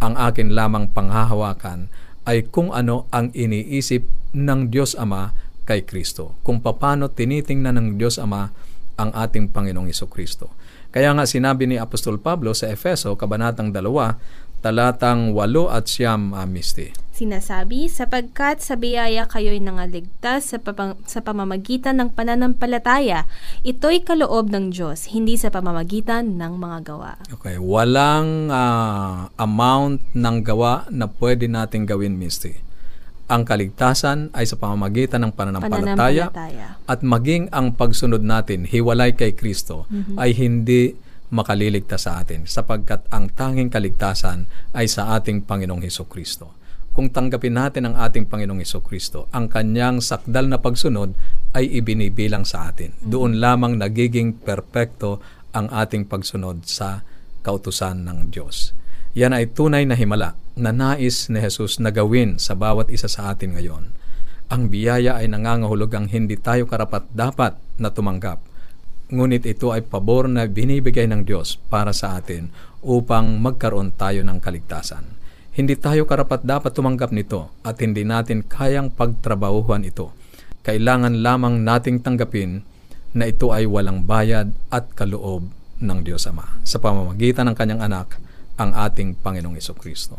Ang 0.00 0.14
akin 0.14 0.52
lamang 0.52 0.92
panghahawakan 0.92 1.90
ay 2.28 2.46
kung 2.48 2.70
ano 2.70 3.10
ang 3.10 3.32
iniisip 3.34 4.06
ng 4.36 4.70
Diyos 4.70 4.94
Ama 4.94 5.34
kay 5.66 5.82
Kristo. 5.82 6.38
Kung 6.46 6.62
paano 6.62 7.10
tinitingnan 7.10 7.74
ng 7.74 7.88
Diyos 7.98 8.22
Ama 8.22 8.52
ang 8.96 9.10
ating 9.12 9.52
Panginoong 9.52 9.90
Iso 9.90 10.08
Kristo. 10.08 10.52
Kaya 10.94 11.12
nga 11.12 11.28
sinabi 11.28 11.68
ni 11.68 11.76
Apostol 11.76 12.16
Pablo 12.16 12.56
sa 12.56 12.72
Efeso, 12.72 13.12
Kabanatang 13.18 13.68
2, 13.68 14.45
talatang 14.64 15.36
8 15.36 15.72
at 15.72 15.84
siyam 15.86 16.32
uh, 16.32 16.46
misti. 16.48 16.92
Sinasabi, 17.16 17.88
sapagkat 17.88 18.60
sa 18.60 18.76
biyaya 18.76 19.24
kayo'y 19.24 19.56
nangaligtas 19.56 20.52
sa, 20.52 20.60
papang, 20.60 21.00
sa 21.08 21.24
pamamagitan 21.24 21.96
ng 21.96 22.12
pananampalataya. 22.12 23.24
Ito'y 23.64 24.04
kaloob 24.04 24.52
ng 24.52 24.68
Diyos, 24.68 25.08
hindi 25.16 25.40
sa 25.40 25.48
pamamagitan 25.48 26.36
ng 26.36 26.52
mga 26.60 26.78
gawa. 26.84 27.16
Okay, 27.40 27.56
walang 27.56 28.52
uh, 28.52 29.32
amount 29.40 30.04
ng 30.12 30.36
gawa 30.44 30.84
na 30.92 31.08
pwede 31.08 31.48
nating 31.48 31.88
gawin, 31.88 32.20
Misty. 32.20 32.60
Ang 33.32 33.48
kaligtasan 33.48 34.30
ay 34.36 34.44
sa 34.44 34.60
pamamagitan 34.60 35.24
ng 35.24 35.32
pananampalataya, 35.32 36.28
pananampalataya. 36.28 36.84
at 36.84 37.00
maging 37.00 37.48
ang 37.48 37.72
pagsunod 37.72 38.20
natin, 38.20 38.68
hiwalay 38.68 39.16
kay 39.16 39.32
Kristo, 39.32 39.88
mm-hmm. 39.88 40.20
ay 40.20 40.36
hindi 40.36 41.05
makaliligtas 41.32 42.06
sa 42.06 42.22
atin 42.22 42.46
sapagkat 42.46 43.06
ang 43.10 43.30
tanging 43.32 43.70
kaligtasan 43.72 44.46
ay 44.74 44.86
sa 44.86 45.18
ating 45.18 45.42
Panginoong 45.46 45.82
Heso 45.82 46.06
Kristo 46.06 46.56
kung 46.96 47.12
tanggapin 47.12 47.52
natin 47.52 47.92
ang 47.92 48.00
ating 48.00 48.24
Panginoong 48.24 48.64
Iso 48.64 48.80
Kristo, 48.80 49.28
ang 49.28 49.52
kanyang 49.52 50.00
sakdal 50.00 50.48
na 50.48 50.56
pagsunod 50.56 51.12
ay 51.52 51.68
ibinibilang 51.68 52.48
sa 52.48 52.72
atin. 52.72 52.96
Mm-hmm. 52.96 53.12
Doon 53.12 53.36
lamang 53.36 53.76
nagiging 53.76 54.40
perpekto 54.40 55.20
ang 55.52 55.68
ating 55.68 56.08
pagsunod 56.08 56.64
sa 56.64 57.04
kautusan 57.44 58.08
ng 58.08 58.32
Diyos. 58.32 58.72
Yan 59.12 59.36
ay 59.36 59.52
tunay 59.52 59.84
na 59.84 59.92
himala 59.92 60.40
na 60.56 60.72
nais 60.72 61.28
ni 61.28 61.36
Jesus 61.36 61.76
na 61.84 61.92
gawin 61.92 62.40
sa 62.40 62.56
bawat 62.56 62.88
isa 62.88 63.12
sa 63.12 63.28
atin 63.28 63.60
ngayon. 63.60 63.92
Ang 64.48 64.72
biyaya 64.72 65.20
ay 65.20 65.28
nangangahulugang 65.28 66.08
hindi 66.08 66.40
tayo 66.40 66.64
karapat-dapat 66.64 67.60
na 67.76 67.92
tumanggap. 67.92 68.40
Ngunit 69.06 69.46
ito 69.46 69.70
ay 69.70 69.86
pabor 69.86 70.26
na 70.26 70.50
binibigay 70.50 71.06
ng 71.06 71.22
Diyos 71.22 71.62
para 71.70 71.94
sa 71.94 72.18
atin 72.18 72.50
upang 72.82 73.38
magkaroon 73.38 73.94
tayo 73.94 74.26
ng 74.26 74.42
kaligtasan. 74.42 75.06
Hindi 75.54 75.78
tayo 75.78 76.10
karapat-dapat 76.10 76.74
tumanggap 76.74 77.14
nito 77.14 77.54
at 77.62 77.78
hindi 77.78 78.02
natin 78.02 78.42
kayang 78.42 78.90
pagtrabahuhan 78.90 79.86
ito. 79.86 80.10
Kailangan 80.66 81.22
lamang 81.22 81.62
nating 81.62 82.02
tanggapin 82.02 82.66
na 83.14 83.30
ito 83.30 83.54
ay 83.54 83.70
walang 83.70 84.02
bayad 84.02 84.50
at 84.74 84.90
kaloob 84.98 85.54
ng 85.78 85.98
Diyos 86.02 86.26
Ama 86.26 86.58
sa 86.66 86.82
pamamagitan 86.82 87.46
ng 87.46 87.56
kanyang 87.56 87.86
anak, 87.86 88.18
ang 88.58 88.74
ating 88.74 89.22
Panginoong 89.22 89.60
Kristo. 89.78 90.18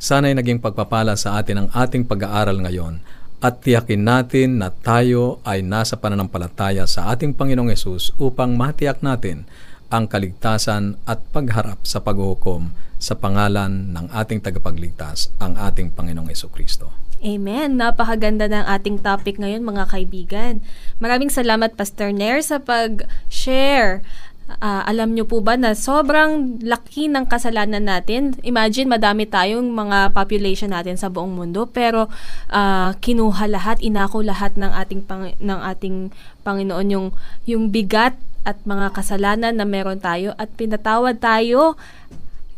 Sana'y 0.00 0.32
naging 0.32 0.64
pagpapala 0.64 1.20
sa 1.20 1.36
atin 1.36 1.66
ang 1.66 1.68
ating 1.74 2.08
pag-aaral 2.08 2.64
ngayon 2.64 3.04
at 3.40 3.60
tiyakin 3.60 4.00
natin 4.00 4.60
na 4.64 4.72
tayo 4.72 5.44
ay 5.44 5.60
nasa 5.60 6.00
pananampalataya 6.00 6.88
sa 6.88 7.12
ating 7.12 7.36
Panginoong 7.36 7.68
Yesus 7.68 8.16
upang 8.16 8.56
matiyak 8.56 9.04
natin 9.04 9.44
ang 9.92 10.08
kaligtasan 10.10 10.98
at 11.06 11.22
pagharap 11.30 11.84
sa 11.86 12.02
paghuhukom 12.02 12.74
sa 12.96 13.14
pangalan 13.14 13.92
ng 13.92 14.08
ating 14.08 14.40
tagapagligtas, 14.40 15.30
ang 15.36 15.54
ating 15.54 15.92
Panginoong 15.92 16.32
Yeso 16.32 16.48
Kristo. 16.48 16.90
Amen. 17.24 17.80
Napakaganda 17.80 18.44
ng 18.44 18.64
ating 18.68 19.00
topic 19.00 19.40
ngayon 19.40 19.64
mga 19.64 19.88
kaibigan. 19.88 20.60
Maraming 21.00 21.32
salamat 21.32 21.72
Pastor 21.72 22.12
Nair 22.12 22.44
sa 22.44 22.60
pag-share 22.60 24.04
Uh, 24.46 24.86
alam 24.86 25.10
nyo 25.10 25.26
po 25.26 25.42
ba 25.42 25.58
na 25.58 25.74
sobrang 25.74 26.62
laki 26.62 27.10
ng 27.10 27.26
kasalanan 27.26 27.82
natin? 27.82 28.38
Imagine, 28.46 28.86
madami 28.94 29.26
tayong 29.26 29.66
mga 29.66 30.14
population 30.14 30.70
natin 30.70 30.94
sa 30.94 31.10
buong 31.10 31.34
mundo, 31.34 31.66
pero 31.66 32.06
uh, 32.54 32.90
kinuha 33.02 33.50
lahat, 33.50 33.82
inako 33.82 34.22
lahat 34.22 34.54
ng 34.54 34.70
ating, 34.70 35.02
pang, 35.02 35.34
ng 35.34 35.60
ating 35.66 36.14
Panginoon 36.46 36.88
yung, 36.94 37.08
yung 37.42 37.74
bigat 37.74 38.14
at 38.46 38.62
mga 38.62 38.94
kasalanan 38.94 39.58
na 39.58 39.66
meron 39.66 39.98
tayo 39.98 40.30
at 40.38 40.46
pinatawad 40.54 41.18
tayo. 41.18 41.74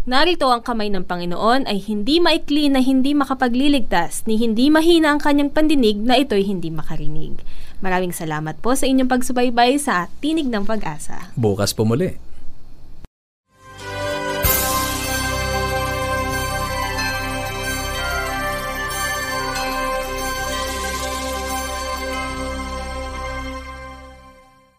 narito 0.05 0.53
ang 0.53 0.61
kamay 0.61 0.93
ng 0.93 1.09
Panginoon 1.09 1.65
ay 1.65 1.81
hindi 1.81 2.21
maikli 2.21 2.69
na 2.69 2.85
hindi 2.85 3.17
makapagliligtas, 3.17 4.29
ni 4.29 4.37
hindi 4.37 4.69
mahina 4.69 5.17
ang 5.17 5.21
kanyang 5.25 5.49
pandinig 5.57 5.97
na 5.97 6.21
ito'y 6.21 6.45
hindi 6.45 6.69
makarinig. 6.69 7.41
Maraming 7.81 8.13
salamat 8.13 8.61
po 8.61 8.77
sa 8.77 8.85
inyong 8.85 9.09
pagsubaybay 9.09 9.81
sa 9.81 10.13
Tinig 10.21 10.53
ng 10.53 10.69
Pag-asa. 10.69 11.33
Bukas 11.37 11.73
po 11.73 11.89
muli. 11.89 12.34